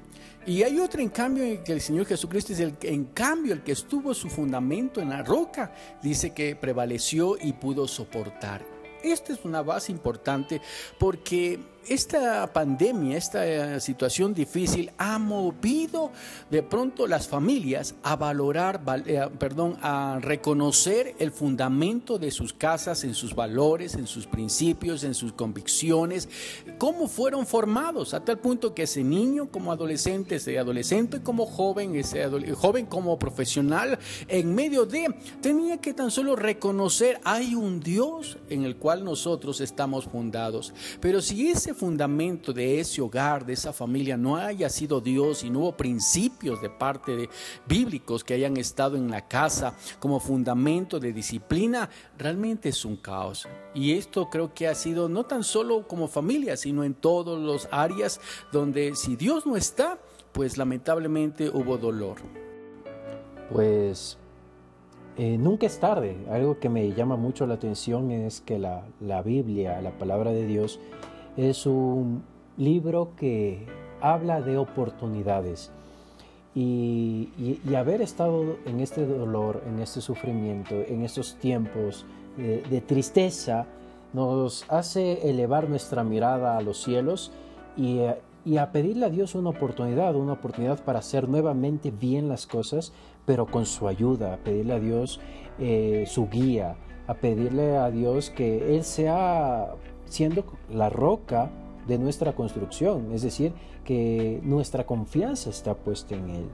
Y 0.45 0.63
hay 0.63 0.79
otra 0.79 1.01
en 1.01 1.09
cambio 1.09 1.43
en 1.43 1.63
que 1.63 1.73
el 1.73 1.81
Señor 1.81 2.05
Jesucristo 2.05 2.53
es 2.53 2.59
el 2.59 2.75
en 2.81 3.05
cambio 3.05 3.53
el 3.53 3.61
que 3.61 3.73
estuvo 3.73 4.13
su 4.13 4.29
fundamento 4.29 5.01
en 5.01 5.09
la 5.09 5.21
roca, 5.21 5.73
dice 6.01 6.33
que 6.33 6.55
prevaleció 6.55 7.37
y 7.39 7.53
pudo 7.53 7.87
soportar. 7.87 8.65
Esta 9.03 9.33
es 9.33 9.45
una 9.45 9.61
base 9.61 9.91
importante 9.91 10.61
porque 10.97 11.59
esta 11.89 12.53
pandemia, 12.53 13.17
esta 13.17 13.47
eh, 13.47 13.79
situación 13.79 14.33
difícil 14.33 14.91
ha 14.99 15.17
movido 15.17 16.11
de 16.51 16.61
pronto 16.61 17.07
las 17.07 17.27
familias 17.27 17.95
a 18.03 18.15
valorar, 18.15 18.81
eh, 19.07 19.27
perdón, 19.39 19.77
a 19.81 20.19
reconocer 20.21 21.15
el 21.17 21.31
fundamento 21.31 22.19
de 22.19 22.29
sus 22.29 22.53
casas 22.53 23.03
en 23.03 23.15
sus 23.15 23.33
valores, 23.33 23.95
en 23.95 24.05
sus 24.05 24.27
principios, 24.27 25.03
en 25.03 25.15
sus 25.15 25.33
convicciones, 25.33 26.29
cómo 26.77 27.07
fueron 27.07 27.47
formados, 27.47 28.13
a 28.13 28.23
tal 28.23 28.37
punto 28.37 28.75
que 28.75 28.83
ese 28.83 29.03
niño 29.03 29.49
como 29.49 29.71
adolescente, 29.71 30.35
ese 30.35 30.59
adolescente 30.59 31.21
como 31.23 31.47
joven, 31.47 31.95
ese 31.95 32.29
joven 32.53 32.85
como 32.85 33.17
profesional, 33.17 33.97
en 34.27 34.53
medio 34.53 34.85
de, 34.85 35.07
tenía 35.41 35.77
que 35.77 35.95
tan 35.95 36.11
solo 36.11 36.35
reconocer, 36.35 37.19
hay 37.23 37.55
un 37.55 37.79
Dios 37.79 38.37
en 38.49 38.63
el 38.63 38.75
cual 38.77 39.03
nosotros 39.03 39.59
estamos 39.59 40.05
fundados. 40.05 40.73
Pero 41.01 41.21
si 41.21 41.49
ese 41.49 41.73
fundamento 41.79 42.51
de 42.51 42.81
ese 42.81 43.01
hogar, 43.01 43.45
de 43.45 43.53
esa 43.53 43.71
familia, 43.71 44.17
no 44.17 44.35
haya 44.35 44.69
sido 44.69 44.99
Dios 44.99 45.45
y 45.45 45.49
no 45.49 45.59
hubo 45.59 45.77
principios 45.77 46.61
de 46.61 46.69
parte 46.69 47.15
de 47.15 47.29
bíblicos 47.65 48.23
que 48.23 48.33
hayan 48.33 48.57
estado 48.57 48.97
en 48.97 49.09
la 49.09 49.27
casa 49.27 49.73
como 49.99 50.19
fundamento 50.19 50.99
de 50.99 51.13
disciplina, 51.13 51.89
realmente 52.17 52.69
es 52.69 52.83
un 52.83 52.97
caos. 52.97 53.47
Y 53.73 53.93
esto 53.93 54.29
creo 54.29 54.53
que 54.53 54.67
ha 54.67 54.75
sido 54.75 55.07
no 55.07 55.23
tan 55.23 55.43
solo 55.43 55.87
como 55.87 56.09
familia, 56.09 56.57
sino 56.57 56.83
en 56.83 56.93
todas 56.93 57.39
las 57.39 57.69
áreas 57.71 58.19
donde 58.51 58.95
si 58.95 59.15
Dios 59.15 59.45
no 59.45 59.55
está, 59.55 59.97
pues 60.33 60.57
lamentablemente 60.57 61.49
hubo 61.49 61.77
dolor. 61.77 62.17
Pues 63.51 64.17
eh, 65.17 65.37
nunca 65.37 65.65
es 65.65 65.79
tarde. 65.79 66.15
Algo 66.29 66.59
que 66.59 66.69
me 66.69 66.93
llama 66.93 67.15
mucho 67.15 67.47
la 67.47 67.55
atención 67.55 68.11
es 68.11 68.41
que 68.41 68.59
la, 68.59 68.85
la 68.99 69.21
Biblia, 69.21 69.81
la 69.81 69.91
palabra 69.91 70.31
de 70.31 70.45
Dios, 70.45 70.79
es 71.37 71.65
un 71.65 72.23
libro 72.57 73.11
que 73.17 73.65
habla 74.01 74.41
de 74.41 74.57
oportunidades. 74.57 75.71
Y, 76.55 77.29
haber 77.75 78.01
estado 78.01 78.57
en 78.65 78.79
este 78.81 79.05
dolor, 79.05 79.63
en 79.67 79.79
este 79.79 80.01
sufrimiento, 80.01 80.75
en 80.75 81.03
estos 81.03 81.35
tiempos 81.35 82.05
de, 82.35 82.81
tristeza, 82.81 83.65
nos 84.13 84.65
hace 84.69 85.29
elevar 85.29 85.69
nuestra 85.69 86.03
mirada 86.03 86.57
a 86.57 86.61
los 86.61 86.81
cielos 86.83 87.31
y, 87.77 88.01
a 88.57 88.71
pedirle 88.71 89.05
a 89.05 89.09
Dios 89.09 89.35
una 89.35 89.51
oportunidad, 89.51 90.15
una 90.15 90.33
oportunidad 90.33 90.83
para 90.83 90.99
hacer 90.99 91.29
nuevamente 91.29 91.91
bien 91.91 92.27
las 92.27 92.47
cosas, 92.47 92.93
pero 93.25 93.45
con 93.45 93.65
su 93.65 93.87
ayuda, 93.87 94.33
a 94.33 94.37
pedirle 94.37 94.73
a 94.73 94.79
Dios 94.79 95.19
eh, 95.59 96.05
su 96.07 96.27
guía, 96.29 96.75
a 97.07 97.13
pedirle 97.13 97.77
a 97.77 97.91
Dios 97.91 98.31
que 98.31 98.75
Él 98.75 98.83
sea 98.83 99.75
siendo 100.09 100.43
la 100.69 100.89
roca 100.89 101.49
de 101.87 101.97
nuestra 101.97 102.33
construcción, 102.33 103.11
es 103.13 103.21
decir, 103.21 103.53
que 103.85 104.39
nuestra 104.43 104.85
confianza 104.85 105.49
está 105.49 105.73
puesta 105.75 106.15
en 106.15 106.29
Él. 106.29 106.45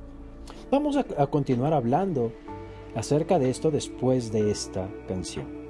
Vamos 0.71 0.97
a, 0.97 1.27
continuar 1.27 1.73
hablando 1.73 2.31
acerca 2.95 3.39
de 3.39 3.49
esto 3.49 3.71
después 3.71 4.31
de 4.31 4.51
esta 4.51 4.87
canción. 5.07 5.64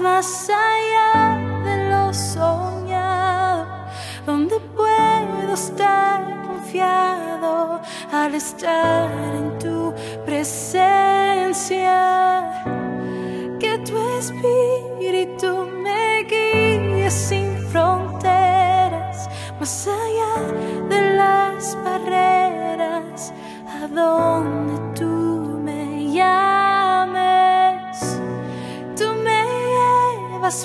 Más 0.00 0.50
allá 0.50 1.38
de 1.64 1.88
lo 1.88 2.12
soñado, 2.12 3.86
donde 4.26 4.58
puedo 4.74 5.54
estar 5.54 6.42
confiado 6.42 7.80
al 8.12 8.34
estar 8.34 9.08
en 9.36 9.56
tu 9.60 9.94
presencia. 10.26 11.94
Que 13.60 13.78
tu 13.86 13.96
espíritu 14.18 14.77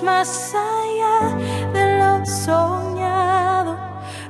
más 0.01 0.55
allá 0.55 1.35
de 1.73 1.97
lo 1.99 2.25
soñado, 2.25 3.75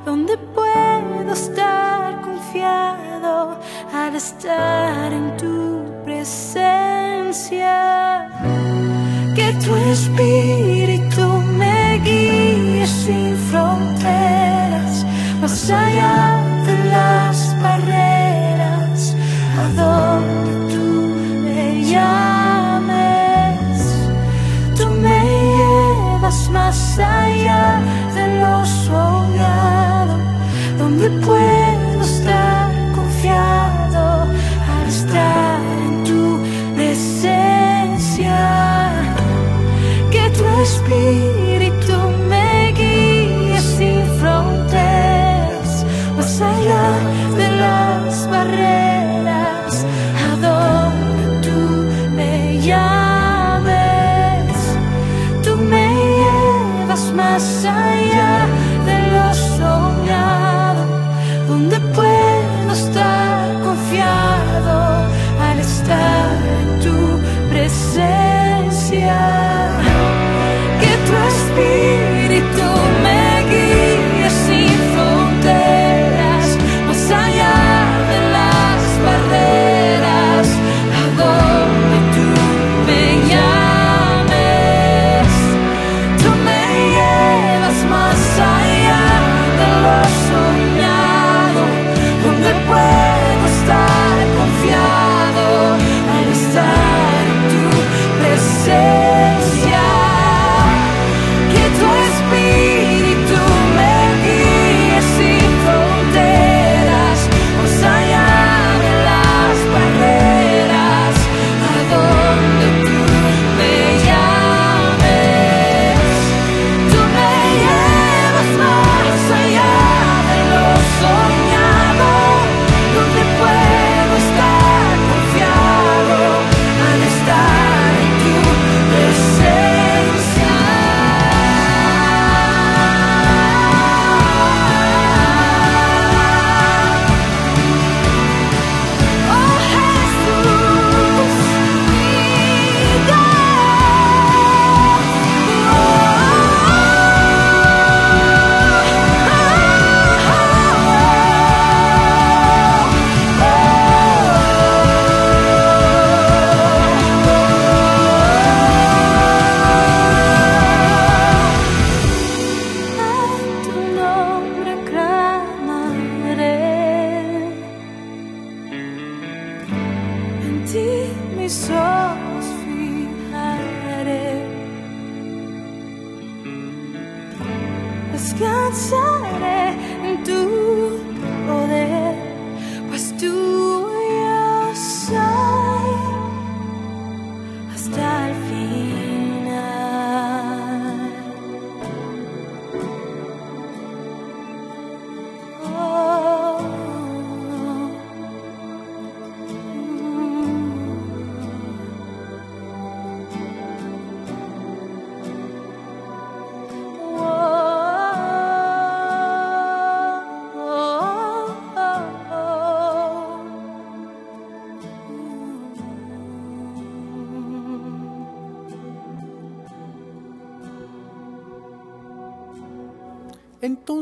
donde 0.03 0.35
puedo 0.35 1.31
estar 1.31 2.21
confiado 2.21 3.59
al 3.93 4.15
estar 4.15 5.13
en 5.13 5.37
tu 5.37 5.85
presencia. 6.03 7.71
Que 9.35 9.53
tu 9.63 9.75
espíritu 9.91 11.21
me 11.59 11.99
guíe 11.99 12.87
sin 12.87 13.37
fronteras, 13.51 15.05
más 15.39 15.69
allá 15.69 16.22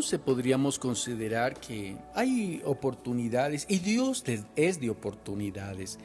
Entonces 0.02 0.20
podríamos 0.26 0.80
considerar 0.80 1.60
que 1.60 1.96
hay 2.16 2.60
oportunidades 2.66 3.68
y 3.70 3.78
Dios 3.78 4.24
es 4.56 4.82
de 4.82 4.90
oportunidades. 4.90 6.00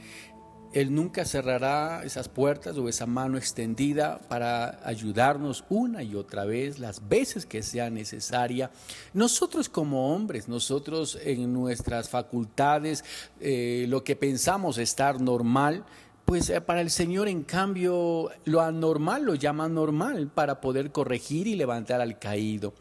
Él 0.75 0.95
nunca 0.95 1.25
cerrará 1.25 2.03
esas 2.05 2.29
puertas 2.29 2.77
o 2.77 2.91
esa 2.91 3.07
mano 3.07 3.39
extendida 3.39 4.21
para 4.29 4.87
ayudarnos 4.87 5.65
una 5.71 6.03
y 6.03 6.15
otra 6.15 6.45
vez, 6.45 6.79
las 6.79 7.09
veces 7.09 7.47
que 7.47 7.63
sea 7.63 7.89
necesaria. 7.89 8.71
Nosotros 9.15 9.71
como 9.71 10.15
hombres, 10.15 10.47
nosotros 10.47 11.19
en 11.25 11.55
nuestras 11.55 12.11
facultades, 12.11 13.03
eh, 13.41 13.87
lo 13.89 14.05
que 14.05 14.15
pensamos 14.15 14.77
estar 14.77 15.23
normal, 15.23 15.87
Pues 16.27 16.51
eh, 16.51 16.61
para 16.61 16.81
el 16.81 16.91
Señor, 16.91 17.29
en 17.29 17.45
cambio, 17.45 18.31
lo 18.45 18.61
anormal 18.61 19.23
lo 19.23 19.37
llama 19.37 19.69
normal 19.69 20.29
para 20.29 20.61
poder 20.61 20.91
corregir 20.91 21.47
y 21.47 21.55
levantar 21.55 22.01
al 22.01 22.19
caído. 22.19 22.75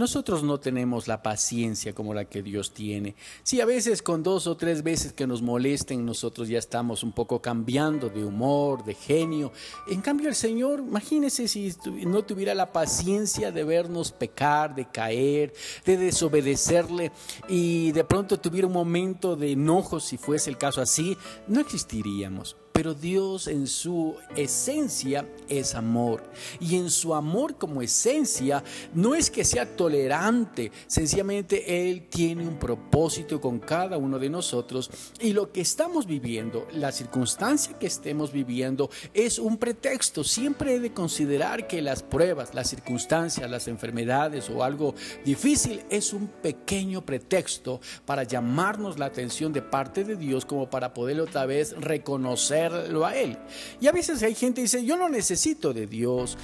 Nosotros 0.00 0.42
no 0.42 0.58
tenemos 0.58 1.08
la 1.08 1.22
paciencia 1.22 1.94
como 1.94 2.14
la 2.14 2.24
que 2.24 2.42
Dios 2.42 2.72
tiene. 2.72 3.16
Si 3.42 3.60
a 3.60 3.66
veces 3.66 4.00
con 4.00 4.22
dos 4.22 4.46
o 4.46 4.56
tres 4.56 4.82
veces 4.82 5.12
que 5.12 5.26
nos 5.26 5.42
molesten, 5.42 6.06
nosotros 6.06 6.48
ya 6.48 6.58
estamos 6.58 7.02
un 7.02 7.12
poco 7.12 7.42
cambiando 7.42 8.08
de 8.08 8.24
humor, 8.24 8.82
de 8.82 8.94
genio. 8.94 9.52
En 9.88 10.00
cambio 10.00 10.30
el 10.30 10.34
Señor, 10.34 10.80
imagínese 10.80 11.46
si 11.48 11.76
no 12.06 12.22
tuviera 12.22 12.54
la 12.54 12.72
paciencia 12.72 13.52
de 13.52 13.62
vernos 13.62 14.10
pecar, 14.10 14.74
de 14.74 14.86
caer, 14.86 15.52
de 15.84 15.98
desobedecerle 15.98 17.12
y 17.46 17.92
de 17.92 18.04
pronto 18.04 18.40
tuviera 18.40 18.68
un 18.68 18.72
momento 18.72 19.36
de 19.36 19.52
enojo, 19.52 20.00
si 20.00 20.16
fuese 20.16 20.48
el 20.48 20.56
caso 20.56 20.80
así, 20.80 21.14
no 21.46 21.60
existiríamos. 21.60 22.56
Pero 22.80 22.94
Dios 22.94 23.46
en 23.46 23.66
su 23.66 24.16
esencia 24.34 25.28
es 25.50 25.74
amor. 25.74 26.22
Y 26.60 26.76
en 26.76 26.88
su 26.88 27.14
amor 27.14 27.56
como 27.56 27.82
esencia 27.82 28.64
no 28.94 29.14
es 29.14 29.30
que 29.30 29.44
sea 29.44 29.76
tolerante, 29.76 30.72
sencillamente 30.86 31.90
Él 31.90 32.06
tiene 32.08 32.48
un 32.48 32.58
propósito 32.58 33.38
con 33.38 33.58
cada 33.58 33.98
uno 33.98 34.18
de 34.18 34.30
nosotros. 34.30 34.90
Y 35.20 35.34
lo 35.34 35.52
que 35.52 35.60
estamos 35.60 36.06
viviendo, 36.06 36.66
la 36.72 36.90
circunstancia 36.90 37.78
que 37.78 37.86
estemos 37.86 38.32
viviendo, 38.32 38.88
es 39.12 39.38
un 39.38 39.58
pretexto. 39.58 40.24
Siempre 40.24 40.76
he 40.76 40.80
de 40.80 40.94
considerar 40.94 41.66
que 41.66 41.82
las 41.82 42.02
pruebas, 42.02 42.54
las 42.54 42.70
circunstancias, 42.70 43.50
las 43.50 43.68
enfermedades 43.68 44.48
o 44.48 44.64
algo 44.64 44.94
difícil 45.22 45.82
es 45.90 46.14
un 46.14 46.28
pequeño 46.28 47.04
pretexto 47.04 47.82
para 48.06 48.22
llamarnos 48.22 48.98
la 48.98 49.04
atención 49.04 49.52
de 49.52 49.60
parte 49.60 50.02
de 50.02 50.16
Dios 50.16 50.46
como 50.46 50.70
para 50.70 50.94
poder 50.94 51.20
otra 51.20 51.44
vez 51.44 51.78
reconocer 51.78 52.69
a 52.70 53.16
Él. 53.16 53.38
Y 53.80 53.86
a 53.86 53.92
veces 53.92 54.22
hay 54.22 54.34
gente 54.34 54.56
que 54.56 54.62
dice, 54.62 54.84
yo 54.84 54.96
no 54.96 55.08
necesito 55.08 55.72
de 55.72 55.86
Dios, 55.86 56.36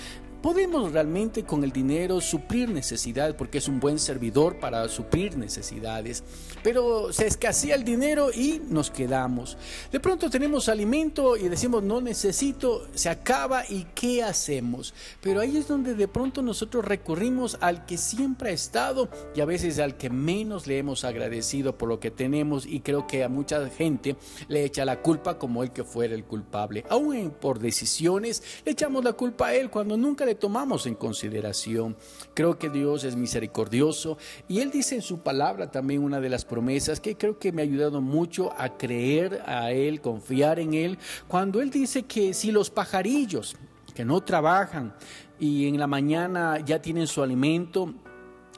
podemos 0.42 0.92
realmente 0.92 1.44
con 1.44 1.64
el 1.64 1.72
dinero 1.72 2.20
suplir 2.20 2.68
necesidades 2.68 3.34
porque 3.34 3.58
es 3.58 3.68
un 3.68 3.80
buen 3.80 3.98
servidor 3.98 4.60
para 4.60 4.88
suplir 4.88 5.36
necesidades, 5.36 6.22
pero 6.62 7.12
se 7.12 7.26
escasea 7.26 7.74
el 7.74 7.84
dinero 7.84 8.30
y 8.32 8.60
nos 8.68 8.90
quedamos. 8.90 9.56
De 9.90 10.00
pronto 10.00 10.30
tenemos 10.30 10.68
alimento 10.68 11.36
y 11.36 11.48
decimos 11.48 11.82
no 11.82 12.00
necesito, 12.00 12.86
se 12.94 13.08
acaba 13.08 13.64
y 13.68 13.86
¿qué 13.94 14.22
hacemos? 14.22 14.94
Pero 15.20 15.40
ahí 15.40 15.56
es 15.56 15.68
donde 15.68 15.94
de 15.94 16.08
pronto 16.08 16.42
nosotros 16.42 16.84
recurrimos 16.84 17.58
al 17.60 17.86
que 17.86 17.98
siempre 17.98 18.50
ha 18.50 18.54
estado 18.54 19.08
y 19.34 19.40
a 19.40 19.44
veces 19.44 19.78
al 19.78 19.96
que 19.96 20.10
menos 20.10 20.66
le 20.66 20.78
hemos 20.78 21.04
agradecido 21.04 21.76
por 21.76 21.88
lo 21.88 22.00
que 22.00 22.10
tenemos 22.10 22.66
y 22.66 22.80
creo 22.80 23.06
que 23.06 23.24
a 23.24 23.28
mucha 23.28 23.68
gente 23.70 24.16
le 24.48 24.64
echa 24.64 24.84
la 24.84 25.02
culpa 25.02 25.38
como 25.38 25.62
el 25.62 25.72
que 25.72 25.84
fuera 25.84 26.14
el 26.14 26.24
culpable. 26.24 26.84
Aún 26.88 27.32
por 27.40 27.58
decisiones 27.58 28.42
le 28.64 28.72
echamos 28.72 29.04
la 29.04 29.12
culpa 29.12 29.48
a 29.48 29.54
él 29.54 29.70
cuando 29.70 29.96
nunca 29.96 30.24
le 30.24 30.34
tomamos 30.34 30.86
en 30.86 30.94
consideración. 30.94 31.96
Creo 32.34 32.58
que 32.58 32.68
Dios 32.68 33.04
es 33.04 33.16
misericordioso 33.16 34.18
y 34.48 34.60
Él 34.60 34.70
dice 34.70 34.96
en 34.96 35.02
su 35.02 35.20
palabra 35.20 35.70
también 35.70 36.02
una 36.02 36.20
de 36.20 36.28
las 36.28 36.44
promesas 36.48 37.00
que 37.00 37.16
creo 37.16 37.38
que 37.38 37.52
me 37.52 37.62
ha 37.62 37.64
ayudado 37.64 38.00
mucho 38.00 38.52
a 38.58 38.76
creer 38.76 39.42
a 39.46 39.72
Él, 39.72 40.00
confiar 40.00 40.58
en 40.58 40.74
Él, 40.74 40.98
cuando 41.28 41.60
Él 41.60 41.70
dice 41.70 42.04
que 42.04 42.34
si 42.34 42.52
los 42.52 42.70
pajarillos 42.70 43.56
que 43.94 44.04
no 44.04 44.20
trabajan 44.20 44.94
y 45.38 45.68
en 45.68 45.78
la 45.78 45.86
mañana 45.86 46.58
ya 46.60 46.80
tienen 46.80 47.06
su 47.06 47.22
alimento, 47.22 47.94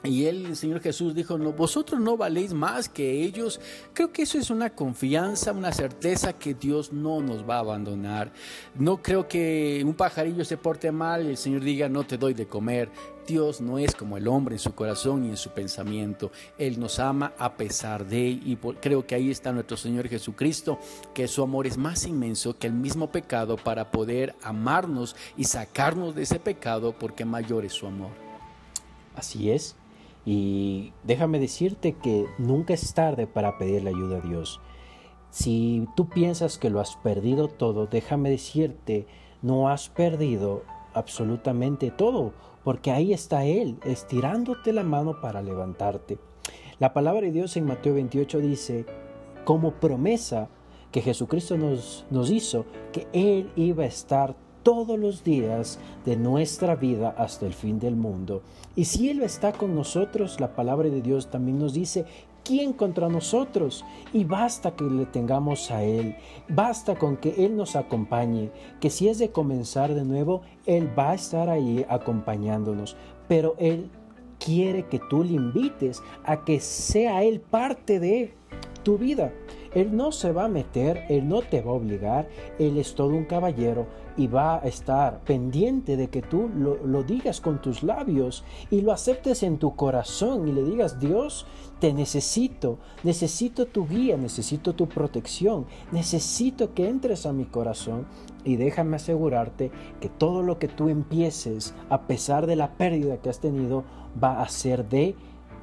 y 0.03 0.25
él, 0.27 0.45
el 0.45 0.55
Señor 0.55 0.79
Jesús 0.79 1.13
dijo, 1.13 1.37
no, 1.37 1.51
vosotros 1.51 1.99
no 1.99 2.15
valéis 2.15 2.53
más 2.53 2.87
que 2.87 3.21
ellos. 3.23 3.59
Creo 3.93 4.13
que 4.13 4.21
eso 4.21 4.37
es 4.37 4.49
una 4.49 4.69
confianza, 4.69 5.51
una 5.51 5.73
certeza 5.73 6.31
que 6.31 6.53
Dios 6.53 6.93
no 6.93 7.19
nos 7.19 7.47
va 7.47 7.57
a 7.57 7.59
abandonar. 7.59 8.31
No 8.75 9.01
creo 9.01 9.27
que 9.27 9.81
un 9.85 9.93
pajarillo 9.93 10.45
se 10.45 10.55
porte 10.55 10.89
mal 10.93 11.25
y 11.25 11.31
el 11.31 11.37
Señor 11.37 11.61
diga, 11.61 11.89
no 11.89 12.05
te 12.05 12.17
doy 12.17 12.33
de 12.33 12.47
comer. 12.47 12.89
Dios 13.27 13.59
no 13.59 13.77
es 13.77 13.93
como 13.93 14.15
el 14.15 14.27
hombre 14.29 14.55
en 14.55 14.59
su 14.59 14.73
corazón 14.73 15.25
y 15.25 15.29
en 15.29 15.37
su 15.37 15.49
pensamiento. 15.49 16.31
Él 16.57 16.79
nos 16.79 16.97
ama 16.99 17.33
a 17.37 17.57
pesar 17.57 18.07
de, 18.07 18.21
y 18.21 18.57
creo 18.79 19.05
que 19.05 19.15
ahí 19.15 19.29
está 19.29 19.51
nuestro 19.51 19.75
Señor 19.75 20.07
Jesucristo, 20.07 20.79
que 21.13 21.27
su 21.27 21.43
amor 21.43 21.67
es 21.67 21.77
más 21.77 22.05
inmenso 22.05 22.57
que 22.57 22.67
el 22.67 22.73
mismo 22.73 23.11
pecado 23.11 23.57
para 23.57 23.91
poder 23.91 24.33
amarnos 24.43 25.15
y 25.35 25.43
sacarnos 25.43 26.15
de 26.15 26.23
ese 26.23 26.39
pecado 26.39 26.95
porque 26.97 27.25
mayor 27.25 27.65
es 27.65 27.73
su 27.73 27.85
amor. 27.85 28.11
Así 29.15 29.51
es. 29.51 29.75
Y 30.25 30.93
déjame 31.03 31.39
decirte 31.39 31.93
que 31.93 32.25
nunca 32.37 32.73
es 32.73 32.93
tarde 32.93 33.27
para 33.27 33.57
pedirle 33.57 33.89
ayuda 33.89 34.17
a 34.17 34.21
Dios. 34.21 34.59
Si 35.31 35.87
tú 35.95 36.09
piensas 36.09 36.57
que 36.57 36.69
lo 36.69 36.79
has 36.79 36.95
perdido 36.97 37.47
todo, 37.47 37.87
déjame 37.87 38.29
decirte, 38.29 39.07
no 39.41 39.69
has 39.69 39.89
perdido 39.89 40.63
absolutamente 40.93 41.91
todo, 41.91 42.33
porque 42.63 42.91
ahí 42.91 43.13
está 43.13 43.45
Él, 43.45 43.77
estirándote 43.85 44.73
la 44.73 44.83
mano 44.83 45.21
para 45.21 45.41
levantarte. 45.41 46.17
La 46.79 46.93
palabra 46.93 47.21
de 47.21 47.31
Dios 47.31 47.55
en 47.57 47.65
Mateo 47.65 47.93
28 47.93 48.39
dice, 48.39 48.85
como 49.45 49.73
promesa 49.73 50.49
que 50.91 51.01
Jesucristo 51.01 51.57
nos, 51.57 52.05
nos 52.09 52.31
hizo, 52.31 52.65
que 52.91 53.07
Él 53.13 53.51
iba 53.55 53.83
a 53.83 53.87
estar 53.87 54.35
todos 54.69 54.99
los 54.99 55.23
días 55.23 55.79
de 56.05 56.15
nuestra 56.15 56.75
vida 56.75 57.15
hasta 57.17 57.47
el 57.47 57.55
fin 57.55 57.79
del 57.79 57.95
mundo. 57.95 58.43
Y 58.75 58.85
si 58.85 59.09
Él 59.09 59.23
está 59.23 59.51
con 59.51 59.73
nosotros, 59.73 60.39
la 60.39 60.55
palabra 60.55 60.89
de 60.89 61.01
Dios 61.01 61.31
también 61.31 61.57
nos 61.57 61.73
dice, 61.73 62.05
¿quién 62.43 62.73
contra 62.73 63.09
nosotros? 63.09 63.83
Y 64.13 64.25
basta 64.25 64.75
que 64.75 64.83
le 64.83 65.07
tengamos 65.07 65.71
a 65.71 65.83
Él, 65.83 66.15
basta 66.49 66.99
con 66.99 67.17
que 67.17 67.43
Él 67.43 67.57
nos 67.57 67.75
acompañe, 67.75 68.51
que 68.79 68.91
si 68.91 69.09
es 69.09 69.17
de 69.17 69.31
comenzar 69.31 69.95
de 69.95 70.05
nuevo, 70.05 70.43
Él 70.67 70.87
va 70.95 71.09
a 71.09 71.15
estar 71.15 71.49
ahí 71.49 71.83
acompañándonos, 71.89 72.95
pero 73.27 73.55
Él 73.57 73.89
quiere 74.37 74.85
que 74.85 74.99
tú 75.09 75.23
le 75.23 75.33
invites 75.33 75.99
a 76.25 76.45
que 76.45 76.59
sea 76.59 77.23
Él 77.23 77.39
parte 77.39 77.99
de 77.99 78.35
tu 78.83 78.99
vida. 78.99 79.33
Él 79.73 79.95
no 79.95 80.11
se 80.11 80.31
va 80.31 80.45
a 80.45 80.47
meter, 80.47 81.05
Él 81.09 81.27
no 81.27 81.41
te 81.41 81.61
va 81.61 81.71
a 81.71 81.75
obligar, 81.75 82.27
Él 82.57 82.77
es 82.77 82.95
todo 82.95 83.09
un 83.09 83.25
caballero 83.25 83.87
y 84.19 84.27
va 84.27 84.57
a 84.57 84.67
estar 84.67 85.21
pendiente 85.21 85.95
de 85.95 86.09
que 86.09 86.21
tú 86.21 86.49
lo, 86.53 87.03
digas 87.03 87.39
con 87.39 87.61
tus 87.61 87.83
labios 87.83 88.43
y 88.69 88.81
lo 88.81 88.91
aceptes 88.91 89.43
en 89.43 89.59
tu 89.59 89.77
corazón 89.77 90.45
y 90.45 90.51
le 90.51 90.65
digas, 90.65 90.99
Dios, 90.99 91.47
te 91.79 91.93
necesito, 91.93 92.79
necesito 93.05 93.65
tu 93.65 93.87
guía, 93.87 94.17
necesito 94.17 94.75
tu 94.75 94.89
protección, 94.89 95.67
necesito 95.93 96.73
que 96.73 96.89
entres 96.89 97.25
a 97.25 97.31
mi 97.31 97.45
corazón 97.45 98.07
y 98.43 98.57
déjame 98.57 98.97
asegurarte 98.97 99.71
que 100.01 100.09
todo 100.09 100.43
lo 100.43 100.59
que 100.59 100.67
tú 100.67 100.89
empieces, 100.89 101.73
a 101.89 102.01
pesar 102.01 102.45
de 102.45 102.57
la 102.57 102.73
pérdida 102.73 103.21
que 103.21 103.29
has 103.29 103.39
tenido, 103.39 103.85
va 104.21 104.41
a 104.41 104.49
ser 104.49 104.89
de 104.89 105.15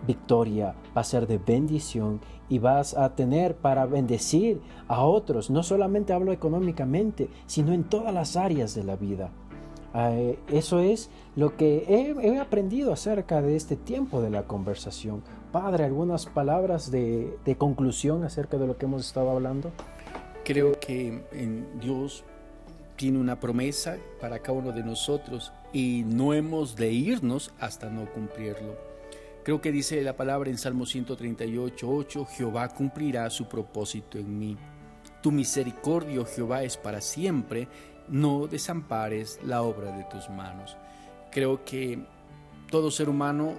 victoria, 0.07 0.75
va 0.97 1.03
a 1.03 1.05
ser 1.05 1.27
de 1.27 1.37
bendición 1.37 2.23
y 2.49 2.59
vas 2.59 2.97
a 2.97 3.15
tener 3.15 3.57
para 3.57 3.87
bendecir 3.87 4.61
a 4.89 5.05
otros. 5.05 5.51
No 5.51 5.63
solamente 5.63 6.13
hablo 6.13 6.33
económicamente, 6.33 7.29
sino 7.47 7.73
en 7.73 7.85
todas 7.85 8.13
las 8.13 8.37
áreas 8.37 8.75
de 8.75 8.85
la 8.85 8.97
vida. 8.97 9.31
Eh, 9.95 10.39
eso 10.53 10.81
es 10.81 11.09
lo 11.37 11.57
que 11.57 11.85
he, 11.89 12.39
aprendido 12.39 12.93
acerca 12.93 13.41
de 13.41 13.57
este 13.57 13.77
tiempo 13.77 14.21
de 14.21 14.31
la 14.31 14.43
conversación. 14.43 15.23
Padre, 15.53 15.85
algunas 15.85 16.27
palabras 16.27 16.91
de, 16.91 17.37
de 17.45 17.57
conclusión 17.57 18.25
acerca 18.25 18.59
de 18.59 18.67
lo 18.67 18.77
que 18.77 18.85
hemos 18.85 19.07
estado 19.07 19.31
hablando. 19.31 19.71
Creo 20.45 20.73
que 20.79 21.25
en 21.33 21.67
Dios 21.81 22.25
tiene 22.97 23.19
una 23.19 23.41
promesa 23.41 23.97
para 24.21 24.39
cada 24.41 24.59
uno 24.59 24.73
de 24.73 24.83
nosotros 24.83 25.53
y 25.73 26.05
no 26.07 26.35
hemos 26.35 26.77
de 26.77 26.93
irnos 26.93 27.53
hasta 27.59 27.91
no 27.91 28.07
cumplirlo. 28.07 28.96
Creo 29.47 29.61
que 29.61 29.71
dice 29.71 30.03
la 30.03 30.17
palabra 30.17 30.51
en 30.51 30.59
Salmo 30.59 30.87
138, 30.87 31.89
8, 31.89 32.25
Jehová 32.25 32.69
cumplirá 32.71 33.31
su 33.31 33.47
propósito 33.47 34.19
en 34.19 34.37
mí. 34.37 34.57
Tu 35.23 35.31
misericordia, 35.31 36.25
Jehová, 36.25 36.65
es 36.65 36.77
para 36.77 37.01
siempre, 37.01 37.69
no 38.09 38.49
desampares 38.49 39.39
la 39.45 39.63
obra 39.63 39.97
de 39.97 40.03
tus 40.03 40.29
manos. 40.31 40.77
Creo 41.31 41.65
que 41.65 42.05
todo 42.73 42.91
ser 42.91 43.09
humano 43.09 43.55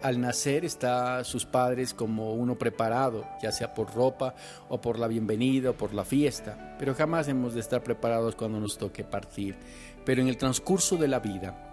al 0.00 0.20
nacer 0.20 0.64
está 0.64 1.24
sus 1.24 1.44
padres 1.44 1.92
como 1.92 2.34
uno 2.34 2.56
preparado, 2.56 3.26
ya 3.42 3.50
sea 3.50 3.74
por 3.74 3.92
ropa 3.92 4.36
o 4.68 4.80
por 4.80 4.96
la 4.96 5.08
bienvenida 5.08 5.70
o 5.70 5.74
por 5.74 5.92
la 5.92 6.04
fiesta, 6.04 6.76
pero 6.78 6.94
jamás 6.94 7.26
hemos 7.26 7.54
de 7.54 7.58
estar 7.58 7.82
preparados 7.82 8.36
cuando 8.36 8.60
nos 8.60 8.78
toque 8.78 9.02
partir. 9.02 9.56
Pero 10.04 10.22
en 10.22 10.28
el 10.28 10.36
transcurso 10.36 10.96
de 10.96 11.08
la 11.08 11.18
vida, 11.18 11.66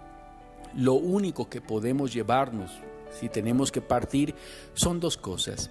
lo 0.74 0.94
único 0.94 1.48
que 1.48 1.60
podemos 1.60 2.12
llevarnos 2.12 2.72
si 3.10 3.28
tenemos 3.28 3.72
que 3.72 3.80
partir, 3.80 4.34
son 4.74 5.00
dos 5.00 5.16
cosas. 5.16 5.70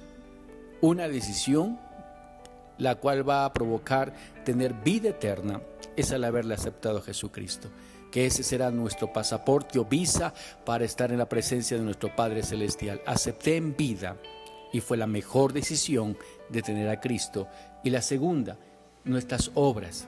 Una 0.81 1.07
decisión, 1.07 1.79
la 2.77 2.95
cual 2.95 3.27
va 3.27 3.45
a 3.45 3.53
provocar 3.53 4.13
tener 4.45 4.73
vida 4.73 5.09
eterna, 5.09 5.61
es 5.95 6.11
al 6.11 6.23
haberle 6.23 6.53
aceptado 6.53 6.99
a 6.99 7.01
Jesucristo. 7.01 7.69
Que 8.11 8.25
ese 8.25 8.43
será 8.43 8.71
nuestro 8.71 9.11
pasaporte 9.11 9.79
o 9.79 9.85
visa 9.85 10.33
para 10.65 10.85
estar 10.85 11.11
en 11.11 11.17
la 11.17 11.27
presencia 11.27 11.77
de 11.77 11.83
nuestro 11.83 12.15
Padre 12.15 12.43
Celestial. 12.43 13.01
Acepté 13.05 13.57
en 13.57 13.75
vida 13.75 14.15
y 14.71 14.79
fue 14.79 14.97
la 14.97 15.07
mejor 15.07 15.53
decisión 15.53 16.17
de 16.49 16.61
tener 16.61 16.89
a 16.89 17.01
Cristo. 17.01 17.47
Y 17.83 17.89
la 17.89 18.01
segunda, 18.01 18.57
nuestras 19.03 19.51
obras 19.55 20.07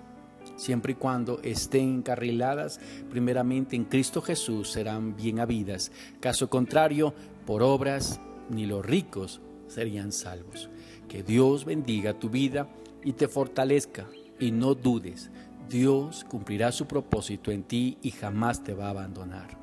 siempre 0.60 0.92
y 0.92 0.96
cuando 0.96 1.40
estén 1.42 1.96
encarriladas 1.96 2.80
primeramente 3.10 3.76
en 3.76 3.86
Cristo 3.86 4.22
Jesús, 4.22 4.72
serán 4.72 5.16
bien 5.16 5.40
habidas. 5.40 5.92
Caso 6.20 6.50
contrario, 6.50 7.14
por 7.46 7.64
obras, 7.64 8.20
ni 8.50 8.66
los 8.66 8.86
ricos 8.86 9.42
serían 9.68 10.12
salvos. 10.12 10.70
Que 11.08 11.24
Dios 11.24 11.66
bendiga 11.66 12.20
tu 12.20 12.30
vida 12.30 12.68
y 13.04 13.14
te 13.14 13.28
fortalezca 13.28 14.08
y 14.40 14.52
no 14.52 14.76
dudes. 14.76 15.32
Dios 15.70 16.26
cumplirá 16.30 16.72
su 16.72 16.88
propósito 16.88 17.52
en 17.52 17.64
ti 17.64 17.98
y 18.02 18.12
jamás 18.12 18.64
te 18.64 18.74
va 18.74 18.88
a 18.88 18.92
abandonar. 18.92 19.58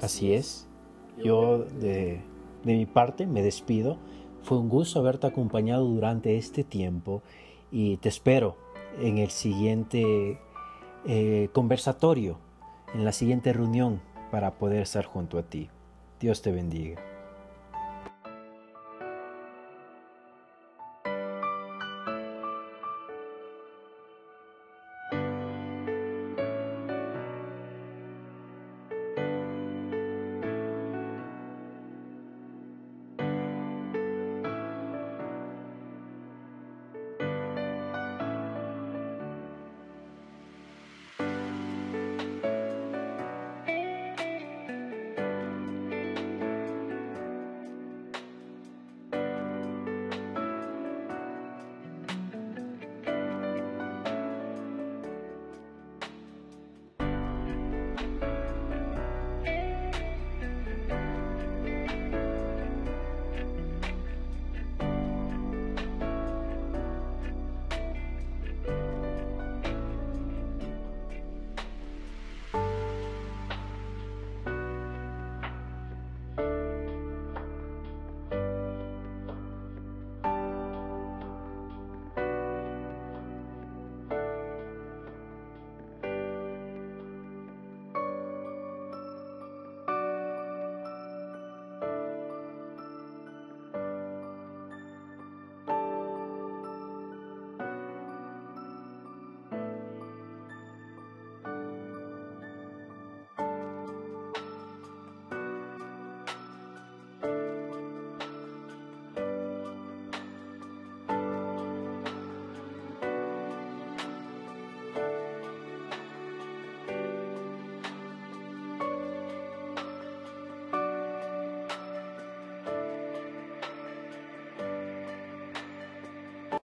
Así 0.00 0.32
es. 0.32 0.66
Yo 1.22 1.58
de, 1.80 2.22
de 2.64 2.76
mi 2.76 2.86
parte 2.86 3.26
me 3.26 3.42
despido. 3.42 3.98
Fue 4.42 4.58
un 4.58 4.68
gusto 4.68 4.98
haberte 4.98 5.26
acompañado 5.26 5.84
durante 5.84 6.36
este 6.36 6.64
tiempo 6.64 7.22
y 7.70 7.98
te 7.98 8.08
espero 8.08 8.56
en 9.00 9.18
el 9.18 9.30
siguiente 9.30 10.38
eh, 11.06 11.48
conversatorio, 11.52 12.38
en 12.94 13.04
la 13.04 13.12
siguiente 13.12 13.52
reunión 13.52 14.00
para 14.30 14.52
poder 14.52 14.82
estar 14.82 15.04
junto 15.04 15.38
a 15.38 15.42
ti. 15.42 15.68
Dios 16.20 16.42
te 16.42 16.52
bendiga. 16.52 17.11